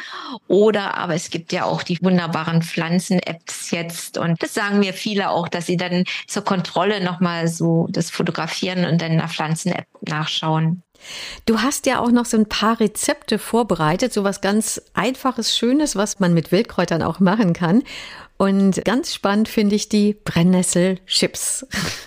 Oder 0.48 0.96
aber 0.98 1.14
es 1.14 1.30
gibt 1.30 1.52
ja 1.52 1.64
auch 1.66 1.85
die 1.85 1.98
wunderbaren 2.02 2.62
Pflanzen-Apps 2.62 3.70
jetzt. 3.70 4.18
Und 4.18 4.42
das 4.42 4.52
sagen 4.52 4.80
mir 4.80 4.92
viele 4.92 5.30
auch, 5.30 5.46
dass 5.46 5.66
sie 5.66 5.76
dann 5.76 6.02
zur 6.26 6.42
Kontrolle 6.42 7.00
nochmal 7.00 7.46
so 7.46 7.87
das 7.90 8.11
fotografieren 8.11 8.85
und 8.87 9.00
dann 9.00 9.12
in 9.12 9.18
der 9.18 9.28
Pflanzen-App 9.28 9.87
nachschauen. 10.00 10.83
Du 11.46 11.60
hast 11.60 11.86
ja 11.86 12.00
auch 12.00 12.10
noch 12.10 12.26
so 12.26 12.36
ein 12.36 12.46
paar 12.46 12.80
Rezepte 12.80 13.38
vorbereitet, 13.38 14.12
so 14.12 14.24
was 14.24 14.40
ganz 14.40 14.80
einfaches, 14.94 15.56
schönes, 15.56 15.96
was 15.96 16.20
man 16.20 16.34
mit 16.34 16.52
Wildkräutern 16.52 17.02
auch 17.02 17.20
machen 17.20 17.52
kann. 17.52 17.82
Und 18.36 18.82
ganz 18.86 19.12
spannend 19.12 19.48
finde 19.50 19.76
ich 19.76 19.90
die 19.90 20.14
Brennnessel-Chips. 20.24 21.66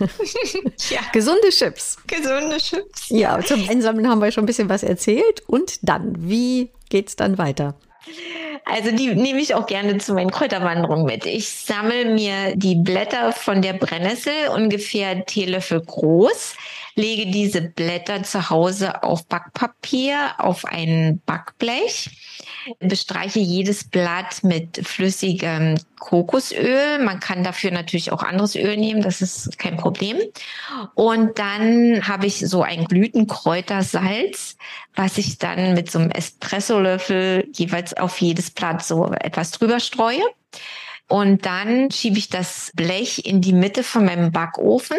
ja. 0.90 1.00
Gesunde 1.12 1.50
Chips. 1.50 1.96
Gesunde 2.08 2.56
Chips. 2.56 3.08
Ja, 3.10 3.40
zum 3.40 3.68
Einsammeln 3.68 4.08
haben 4.08 4.20
wir 4.20 4.32
schon 4.32 4.42
ein 4.42 4.46
bisschen 4.46 4.68
was 4.68 4.82
erzählt. 4.82 5.42
Und 5.46 5.88
dann, 5.88 6.16
wie 6.18 6.72
geht's 6.88 7.14
dann 7.14 7.38
weiter? 7.38 7.76
Also 8.64 8.90
die 8.90 9.14
nehme 9.14 9.40
ich 9.40 9.54
auch 9.54 9.66
gerne 9.66 9.98
zu 9.98 10.14
meinen 10.14 10.30
Kräuterwanderungen 10.30 11.04
mit. 11.04 11.26
Ich 11.26 11.48
sammle 11.48 12.06
mir 12.06 12.56
die 12.56 12.76
Blätter 12.76 13.32
von 13.32 13.62
der 13.62 13.74
Brennnessel, 13.74 14.48
ungefähr 14.54 15.24
Teelöffel 15.26 15.80
groß, 15.80 16.54
lege 16.94 17.30
diese 17.30 17.62
Blätter 17.62 18.22
zu 18.22 18.50
Hause 18.50 19.02
auf 19.02 19.26
Backpapier, 19.26 20.34
auf 20.38 20.64
ein 20.64 21.20
Backblech, 21.26 22.10
bestreiche 22.80 23.40
jedes 23.40 23.84
Blatt 23.84 24.42
mit 24.44 24.86
flüssigem 24.86 25.76
Kokosöl. 25.98 26.98
Man 27.04 27.20
kann 27.20 27.44
dafür 27.44 27.70
natürlich 27.70 28.12
auch 28.12 28.22
anderes 28.22 28.56
Öl 28.56 28.76
nehmen, 28.76 29.02
das 29.02 29.22
ist 29.22 29.58
kein 29.58 29.76
Problem. 29.76 30.18
Und 30.94 31.38
dann 31.38 32.06
habe 32.06 32.26
ich 32.26 32.40
so 32.40 32.62
ein 32.62 32.84
Blütenkräutersalz, 32.84 34.56
was 34.94 35.18
ich 35.18 35.38
dann 35.38 35.74
mit 35.74 35.90
so 35.90 35.98
einem 35.98 36.10
Espressolöffel 36.10 37.48
jeweils 37.52 37.94
auf 37.94 38.20
jedes 38.20 38.50
Blatt 38.50 38.84
so 38.84 39.12
etwas 39.12 39.50
drüber 39.52 39.80
streue. 39.80 40.22
Und 41.08 41.44
dann 41.44 41.90
schiebe 41.90 42.18
ich 42.18 42.30
das 42.30 42.72
Blech 42.74 43.26
in 43.26 43.40
die 43.40 43.52
Mitte 43.52 43.82
von 43.82 44.06
meinem 44.06 44.32
Backofen, 44.32 44.96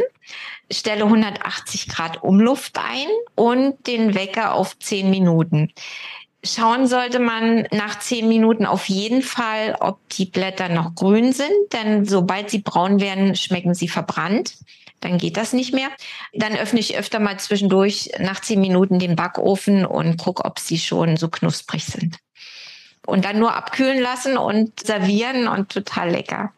stelle 0.72 1.06
180 1.06 1.88
Grad 1.90 2.24
Umluft 2.24 2.78
ein 2.78 3.08
und 3.36 3.88
den 3.88 4.14
Wecker 4.14 4.54
auf 4.54 4.78
10 4.78 5.10
Minuten. 5.10 5.74
Schauen 6.46 6.88
sollte 6.88 7.20
man 7.20 7.68
nach 7.72 8.00
zehn 8.00 8.28
Minuten 8.28 8.66
auf 8.66 8.88
jeden 8.88 9.24
Fall, 9.24 9.76
ob 9.80 9.98
die 10.10 10.26
Blätter 10.26 10.70
noch 10.70 10.94
grün 10.94 11.34
sind, 11.34 11.52
denn 11.74 12.06
sobald 12.06 12.52
sie 12.52 12.60
braun 12.60 13.00
werden, 13.00 13.36
schmecken 13.36 13.74
sie 13.74 13.88
verbrannt. 13.88 14.58
Dann 15.02 15.18
geht 15.18 15.38
das 15.38 15.54
nicht 15.54 15.74
mehr. 15.74 15.90
Dann 16.34 16.56
öffne 16.56 16.80
ich 16.80 16.98
öfter 16.98 17.20
mal 17.20 17.40
zwischendurch 17.40 18.12
nach 18.20 18.42
zehn 18.42 18.62
Minuten 18.62 19.00
den 19.00 19.16
Backofen 19.16 19.86
und 19.86 20.18
gucke, 20.18 20.46
ob 20.46 20.60
sie 20.60 20.78
schon 20.78 21.18
so 21.18 21.30
knusprig 21.30 21.86
sind 21.86 22.20
und 23.06 23.26
dann 23.26 23.40
nur 23.40 23.56
abkühlen 23.56 24.02
lassen 24.02 24.38
und 24.38 24.80
servieren 24.86 25.48
und 25.48 25.70
total 25.70 26.10
lecker. 26.10 26.54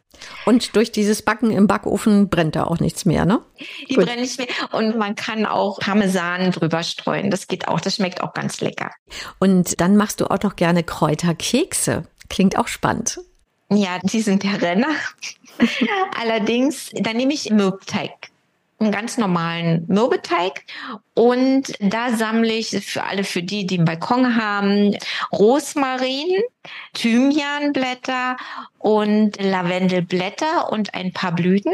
Und 0.45 0.75
durch 0.75 0.91
dieses 0.91 1.21
Backen 1.21 1.51
im 1.51 1.67
Backofen 1.67 2.29
brennt 2.29 2.55
da 2.55 2.65
auch 2.65 2.79
nichts 2.79 3.05
mehr, 3.05 3.25
ne? 3.25 3.41
Die 3.89 3.95
Gut. 3.95 4.05
brennen 4.05 4.21
nicht 4.21 4.37
mehr. 4.37 4.47
Und 4.71 4.97
man 4.97 5.15
kann 5.15 5.45
auch 5.45 5.79
Parmesan 5.79 6.51
drüber 6.51 6.83
streuen. 6.83 7.31
Das 7.31 7.47
geht 7.47 7.67
auch. 7.67 7.79
Das 7.79 7.95
schmeckt 7.95 8.21
auch 8.21 8.33
ganz 8.33 8.61
lecker. 8.61 8.91
Und 9.39 9.79
dann 9.81 9.95
machst 9.95 10.21
du 10.21 10.25
auch 10.29 10.41
noch 10.43 10.55
gerne 10.55 10.83
Kräuterkekse. 10.83 12.03
Klingt 12.29 12.57
auch 12.57 12.67
spannend. 12.67 13.19
Ja, 13.69 13.99
die 14.03 14.21
sind 14.21 14.43
der 14.43 14.61
Renner. 14.61 14.89
Allerdings, 16.19 16.91
da 16.93 17.13
nehme 17.13 17.33
ich 17.33 17.49
Mürbteig 17.49 18.11
einen 18.79 18.91
ganz 18.91 19.17
normalen 19.17 19.85
Mürbeteig 19.87 20.63
und 21.15 21.73
da 21.79 22.15
sammle 22.15 22.53
ich 22.53 22.69
für 22.85 23.03
alle, 23.03 23.23
für 23.23 23.41
die, 23.41 23.65
die 23.65 23.77
einen 23.77 23.85
Balkon 23.85 24.35
haben, 24.41 24.95
Rosmarin, 25.31 26.43
Thymianblätter 26.93 28.37
und 28.77 29.41
Lavendelblätter 29.41 30.71
und 30.71 30.93
ein 30.93 31.11
paar 31.11 31.33
Blüten 31.33 31.73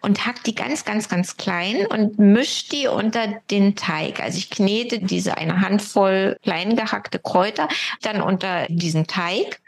und 0.00 0.26
hack 0.26 0.42
die 0.42 0.54
ganz, 0.54 0.84
ganz, 0.84 1.08
ganz 1.08 1.36
klein 1.36 1.86
und 1.86 2.18
misch 2.18 2.68
die 2.68 2.88
unter 2.88 3.28
den 3.50 3.76
Teig. 3.76 4.20
Also 4.20 4.38
ich 4.38 4.50
knete 4.50 4.98
diese 4.98 5.36
eine 5.36 5.60
Handvoll 5.60 6.36
klein 6.42 6.74
gehackte 6.74 7.20
Kräuter 7.20 7.68
dann 8.02 8.20
unter 8.20 8.66
diesen 8.68 9.06
Teig 9.06 9.60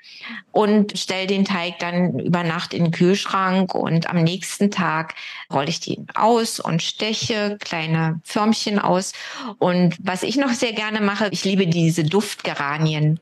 und 0.53 0.99
stelle 0.99 1.27
den 1.27 1.45
Teig 1.45 1.79
dann 1.79 2.19
über 2.19 2.43
Nacht 2.43 2.75
in 2.75 2.85
den 2.85 2.93
Kühlschrank 2.93 3.75
und 3.75 4.09
am 4.09 4.23
nächsten 4.23 4.71
Tag 4.71 5.15
rolle 5.53 5.69
ich 5.69 5.81
den 5.81 6.07
aus 6.15 6.61
und 6.61 6.83
steche 6.83 7.59
kleine 7.61 8.21
Förmchen 8.25 8.79
aus. 8.79 9.13
Und 9.59 9.97
was 10.03 10.23
ich 10.23 10.37
noch 10.37 10.51
sehr 10.51 10.73
gerne 10.73 11.01
mache, 11.01 11.29
ich 11.31 11.45
liebe 11.45 11.67
diese 11.67 12.05
Duftgeranien. 12.05 13.21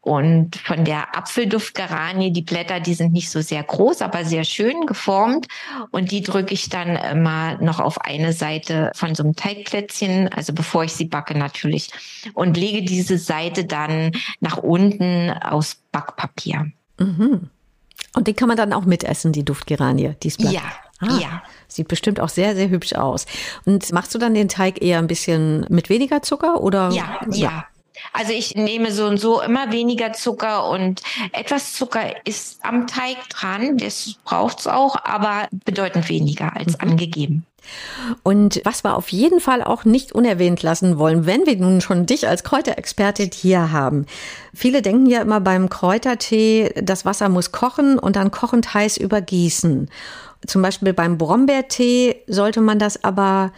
Und 0.00 0.56
von 0.56 0.84
der 0.84 1.16
Apfelduftgeranie, 1.16 2.32
die 2.32 2.42
Blätter, 2.42 2.80
die 2.80 2.94
sind 2.94 3.12
nicht 3.12 3.30
so 3.30 3.40
sehr 3.40 3.62
groß, 3.62 4.02
aber 4.02 4.24
sehr 4.24 4.44
schön 4.44 4.86
geformt. 4.86 5.46
Und 5.90 6.10
die 6.10 6.22
drücke 6.22 6.54
ich 6.54 6.68
dann 6.68 6.96
immer 6.96 7.56
noch 7.60 7.80
auf 7.80 8.00
eine 8.00 8.32
Seite 8.32 8.92
von 8.94 9.14
so 9.14 9.22
einem 9.22 9.36
Teigplätzchen, 9.36 10.28
also 10.28 10.52
bevor 10.52 10.84
ich 10.84 10.92
sie 10.92 11.06
backe 11.06 11.36
natürlich. 11.36 11.90
Und 12.34 12.56
lege 12.56 12.82
diese 12.82 13.18
Seite 13.18 13.64
dann 13.64 14.12
nach 14.40 14.58
unten 14.58 15.30
aus 15.30 15.78
Backpapier. 15.92 16.70
Mhm. 16.98 17.50
Und 18.14 18.26
den 18.26 18.36
kann 18.36 18.48
man 18.48 18.56
dann 18.56 18.72
auch 18.72 18.84
mitessen, 18.84 19.32
die 19.32 19.44
Duftgeranie, 19.44 20.14
die 20.22 20.28
Ja, 20.38 20.62
ah, 21.00 21.18
ja. 21.20 21.42
Sieht 21.68 21.88
bestimmt 21.88 22.20
auch 22.20 22.28
sehr, 22.28 22.54
sehr 22.54 22.70
hübsch 22.70 22.94
aus. 22.94 23.26
Und 23.64 23.92
machst 23.92 24.14
du 24.14 24.18
dann 24.18 24.34
den 24.34 24.48
Teig 24.48 24.82
eher 24.82 24.98
ein 24.98 25.06
bisschen 25.06 25.66
mit 25.68 25.88
weniger 25.88 26.22
Zucker 26.22 26.60
oder? 26.60 26.90
Ja, 26.90 27.20
ja. 27.30 27.36
ja. 27.36 27.66
Also 28.12 28.32
ich 28.32 28.54
nehme 28.54 28.92
so 28.92 29.06
und 29.06 29.18
so 29.18 29.40
immer 29.40 29.72
weniger 29.72 30.12
Zucker 30.12 30.68
und 30.68 31.02
etwas 31.32 31.72
Zucker 31.72 32.26
ist 32.26 32.64
am 32.64 32.86
Teig 32.86 33.16
dran, 33.30 33.78
das 33.78 34.14
braucht 34.24 34.60
es 34.60 34.66
auch, 34.66 34.96
aber 35.04 35.48
bedeutend 35.64 36.08
weniger 36.08 36.56
als 36.56 36.78
mhm. 36.78 36.90
angegeben. 36.90 37.46
Und 38.22 38.60
was 38.64 38.84
wir 38.84 38.96
auf 38.96 39.10
jeden 39.10 39.40
Fall 39.40 39.62
auch 39.62 39.84
nicht 39.84 40.12
unerwähnt 40.12 40.62
lassen 40.62 40.98
wollen, 40.98 41.26
wenn 41.26 41.46
wir 41.46 41.56
nun 41.56 41.80
schon 41.80 42.06
dich 42.06 42.28
als 42.28 42.44
Kräuterexpertin 42.44 43.30
hier 43.32 43.72
haben. 43.72 44.06
Viele 44.54 44.82
denken 44.82 45.06
ja 45.06 45.20
immer 45.20 45.40
beim 45.40 45.68
Kräutertee, 45.68 46.72
das 46.82 47.04
Wasser 47.04 47.28
muss 47.28 47.52
kochen 47.52 47.98
und 47.98 48.16
dann 48.16 48.30
kochend 48.30 48.72
heiß 48.72 48.96
übergießen. 48.96 49.90
Zum 50.46 50.62
Beispiel 50.62 50.92
beim 50.92 51.18
Brombeertee 51.18 52.22
sollte 52.26 52.60
man 52.60 52.78
das 52.78 53.04
aber 53.04 53.52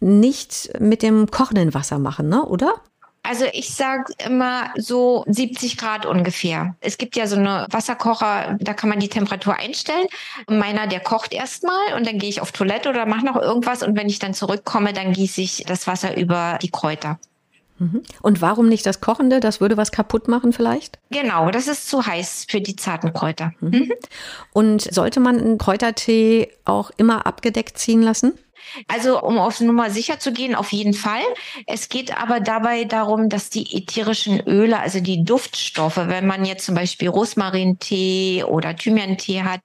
nicht 0.00 0.70
mit 0.78 1.02
dem 1.02 1.30
kochenden 1.30 1.72
Wasser 1.72 1.98
machen, 1.98 2.28
ne? 2.28 2.44
oder? 2.44 2.74
Also 3.28 3.44
ich 3.52 3.74
sage 3.74 4.12
immer 4.24 4.70
so 4.76 5.24
70 5.26 5.76
Grad 5.76 6.06
ungefähr. 6.06 6.76
Es 6.80 6.96
gibt 6.96 7.16
ja 7.16 7.26
so 7.26 7.36
eine 7.36 7.66
Wasserkocher, 7.70 8.56
da 8.60 8.72
kann 8.72 8.88
man 8.88 9.00
die 9.00 9.08
Temperatur 9.08 9.56
einstellen. 9.56 10.06
Meiner, 10.48 10.86
der 10.86 11.00
kocht 11.00 11.32
erstmal 11.32 11.94
und 11.96 12.06
dann 12.06 12.18
gehe 12.18 12.28
ich 12.28 12.40
auf 12.40 12.52
Toilette 12.52 12.88
oder 12.88 13.04
mache 13.06 13.26
noch 13.26 13.36
irgendwas 13.36 13.82
und 13.82 13.96
wenn 13.96 14.08
ich 14.08 14.20
dann 14.20 14.34
zurückkomme, 14.34 14.92
dann 14.92 15.12
gieße 15.12 15.40
ich 15.40 15.64
das 15.66 15.86
Wasser 15.86 16.16
über 16.16 16.58
die 16.62 16.70
Kräuter. 16.70 17.18
Mhm. 17.78 18.02
Und 18.22 18.40
warum 18.40 18.68
nicht 18.68 18.86
das 18.86 19.00
Kochende? 19.00 19.40
Das 19.40 19.60
würde 19.60 19.76
was 19.76 19.92
kaputt 19.92 20.28
machen 20.28 20.52
vielleicht? 20.52 20.98
Genau, 21.10 21.50
das 21.50 21.68
ist 21.68 21.88
zu 21.88 22.06
heiß 22.06 22.46
für 22.48 22.60
die 22.60 22.76
zarten 22.76 23.12
Kräuter. 23.12 23.52
Mhm. 23.60 23.70
mhm. 23.70 23.92
Und 24.52 24.82
sollte 24.94 25.20
man 25.20 25.38
einen 25.38 25.58
Kräutertee 25.58 26.50
auch 26.64 26.90
immer 26.96 27.26
abgedeckt 27.26 27.78
ziehen 27.78 28.02
lassen? 28.02 28.34
Also 28.88 29.22
um 29.22 29.38
auf 29.38 29.60
Nummer 29.60 29.90
sicher 29.90 30.18
zu 30.18 30.32
gehen, 30.32 30.54
auf 30.54 30.72
jeden 30.72 30.94
Fall. 30.94 31.22
Es 31.66 31.88
geht 31.88 32.16
aber 32.16 32.40
dabei 32.40 32.84
darum, 32.84 33.28
dass 33.28 33.50
die 33.50 33.76
ätherischen 33.76 34.40
Öle, 34.40 34.78
also 34.78 35.00
die 35.00 35.24
Duftstoffe, 35.24 35.96
wenn 35.96 36.26
man 36.26 36.44
jetzt 36.44 36.64
zum 36.64 36.74
Beispiel 36.74 37.08
Rosmarintee 37.08 38.44
oder 38.44 38.76
Thymiantee 38.76 39.42
hat, 39.42 39.60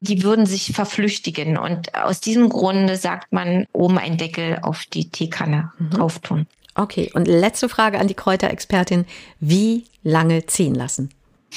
die 0.00 0.22
würden 0.22 0.46
sich 0.46 0.72
verflüchtigen. 0.72 1.56
Und 1.56 1.94
aus 1.94 2.20
diesem 2.20 2.48
Grunde 2.48 2.96
sagt 2.96 3.32
man, 3.32 3.66
oben 3.72 3.98
ein 3.98 4.16
Deckel 4.16 4.58
auf 4.62 4.84
die 4.86 5.10
Teekanne 5.10 5.72
mhm. 5.78 5.90
drauf 5.90 6.18
tun. 6.18 6.46
Okay, 6.74 7.10
und 7.14 7.26
letzte 7.26 7.68
Frage 7.68 7.98
an 7.98 8.06
die 8.06 8.14
Kräuterexpertin. 8.14 9.06
Wie 9.40 9.84
lange 10.02 10.46
ziehen 10.46 10.74
lassen? 10.74 11.10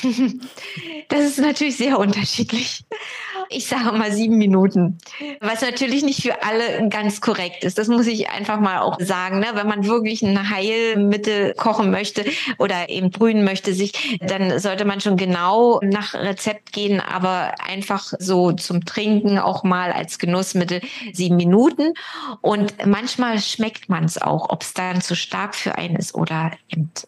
Das 1.10 1.22
ist 1.22 1.40
natürlich 1.40 1.76
sehr 1.78 1.98
unterschiedlich. 1.98 2.84
Ich 3.50 3.66
sage 3.66 3.98
mal 3.98 4.12
sieben 4.12 4.38
Minuten, 4.38 5.00
was 5.42 5.62
natürlich 5.62 6.04
nicht 6.04 6.22
für 6.22 6.44
alle 6.44 6.88
ganz 6.90 7.20
korrekt 7.20 7.64
ist. 7.64 7.80
Das 7.80 7.88
muss 7.88 8.06
ich 8.06 8.30
einfach 8.30 8.60
mal 8.60 8.80
auch 8.80 9.00
sagen. 9.00 9.40
Ne? 9.40 9.48
Wenn 9.54 9.68
man 9.68 9.88
wirklich 9.88 10.22
ein 10.22 10.52
Heilmittel 10.52 11.56
kochen 11.56 11.90
möchte 11.90 12.26
oder 12.60 12.90
eben 12.90 13.10
brühen 13.10 13.44
möchte, 13.44 13.74
sich, 13.74 14.20
dann 14.22 14.60
sollte 14.60 14.86
man 14.86 15.02
schon 15.02 15.18
genau 15.18 15.80
nach 15.82 16.14
Rezept 16.14 16.74
gehen, 16.74 17.00
aber 17.00 17.56
einfach 17.68 18.14
so 18.20 18.52
zum 18.52 18.86
Trinken 18.86 19.40
auch 19.40 19.64
mal 19.64 19.92
als 19.92 20.20
Genussmittel 20.20 20.82
sieben 21.12 21.38
Minuten. 21.38 21.96
Und 22.42 22.86
manchmal 22.86 23.40
schmeckt 23.40 23.90
man 23.90 24.04
es 24.04 24.22
auch, 24.22 24.52
ob 24.52 24.62
es 24.62 24.76
dann 24.76 25.02
zu 25.02 25.16
stark 25.16 25.56
für 25.56 25.76
einen 25.76 25.96
ist 25.96 26.14
oder 26.14 26.52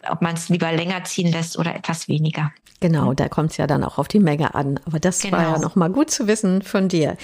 ob 0.09 0.23
man 0.23 0.33
es 0.33 0.49
lieber 0.49 0.71
länger 0.71 1.03
ziehen 1.03 1.31
lässt 1.31 1.59
oder 1.59 1.75
etwas 1.75 2.07
weniger. 2.07 2.51
Genau, 2.81 3.13
da 3.13 3.29
kommt 3.29 3.51
es 3.51 3.57
ja 3.57 3.67
dann 3.67 3.83
auch 3.83 3.99
auf 3.99 4.07
die 4.07 4.19
Menge 4.19 4.55
an. 4.55 4.79
Aber 4.85 4.99
das 4.99 5.21
genau. 5.21 5.37
war 5.37 5.43
ja 5.43 5.53
genau. 5.53 5.67
nochmal 5.67 5.91
gut 5.91 6.09
zu 6.09 6.27
wissen 6.27 6.63
von 6.63 6.89
dir. 6.89 7.15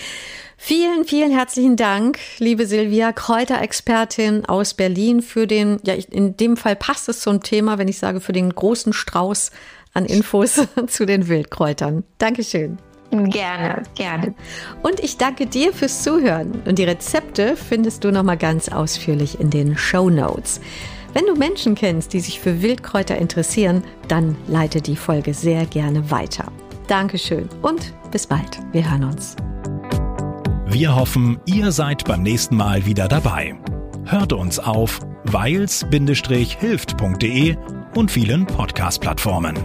Vielen, 0.56 1.04
vielen 1.04 1.32
herzlichen 1.32 1.76
Dank, 1.76 2.20
liebe 2.38 2.68
Silvia, 2.68 3.12
Kräuterexpertin 3.12 4.46
aus 4.46 4.76
Berlin, 4.76 5.22
für 5.22 5.48
den, 5.48 5.80
ja, 5.84 5.96
in 5.96 6.38
dem 6.38 6.58
Fall 6.58 6.76
passt 6.76 7.10
es 7.10 7.22
zum 7.22 7.42
Thema, 7.42 7.80
wenn 7.80 7.88
ich 7.88 7.98
sage, 7.98 8.22
für 8.22 8.34
den 8.34 8.54
großen 8.54 8.94
Strauß 8.94 9.52
an 9.94 10.06
Infos 10.06 10.62
zu 10.88 11.06
den 11.06 11.28
Wildkräutern. 11.28 12.04
Dankeschön. 12.20 12.78
Gerne, 13.10 13.84
gerne. 13.96 14.36
Und 14.84 15.00
ich 15.00 15.18
danke 15.18 15.48
dir 15.48 15.74
fürs 15.74 16.04
Zuhören. 16.04 16.62
Und 16.66 16.78
die 16.78 16.84
Rezepte 16.84 17.56
findest 17.56 18.04
du 18.04 18.12
nochmal 18.12 18.38
ganz 18.38 18.70
ausführlich 18.70 19.40
in 19.40 19.50
den 19.50 19.78
Show 19.78 20.10
Notes. 20.10 20.60
Wenn 21.14 21.26
du 21.26 21.36
Menschen 21.36 21.76
kennst, 21.76 22.14
die 22.14 22.20
sich 22.20 22.40
für 22.40 22.62
Wildkräuter 22.62 23.18
interessieren, 23.18 23.84
dann 24.08 24.36
leite 24.48 24.82
die 24.82 24.96
Folge 24.96 25.34
sehr 25.34 25.66
gerne 25.66 26.12
weiter. 26.12 26.52
Dankeschön 26.88 27.50
und 27.62 27.94
bis 28.12 28.28
bald. 28.28 28.60
Wir 28.72 28.90
hören 28.90 29.06
uns. 29.06 29.36
Wir 30.68 30.96
hoffen, 30.96 31.40
ihr 31.46 31.72
seid 31.72 32.04
beim 32.06 32.24
nächsten 32.24 32.58
Mal 32.58 32.86
wieder 32.86 33.08
dabei. 33.08 33.56
Hört 34.06 34.34
uns 34.34 34.60
auf 34.60 35.00
weils-hilft.de 35.24 37.56
und 37.96 38.12
vielen 38.12 38.46
Podcast-Plattformen. 38.46 39.58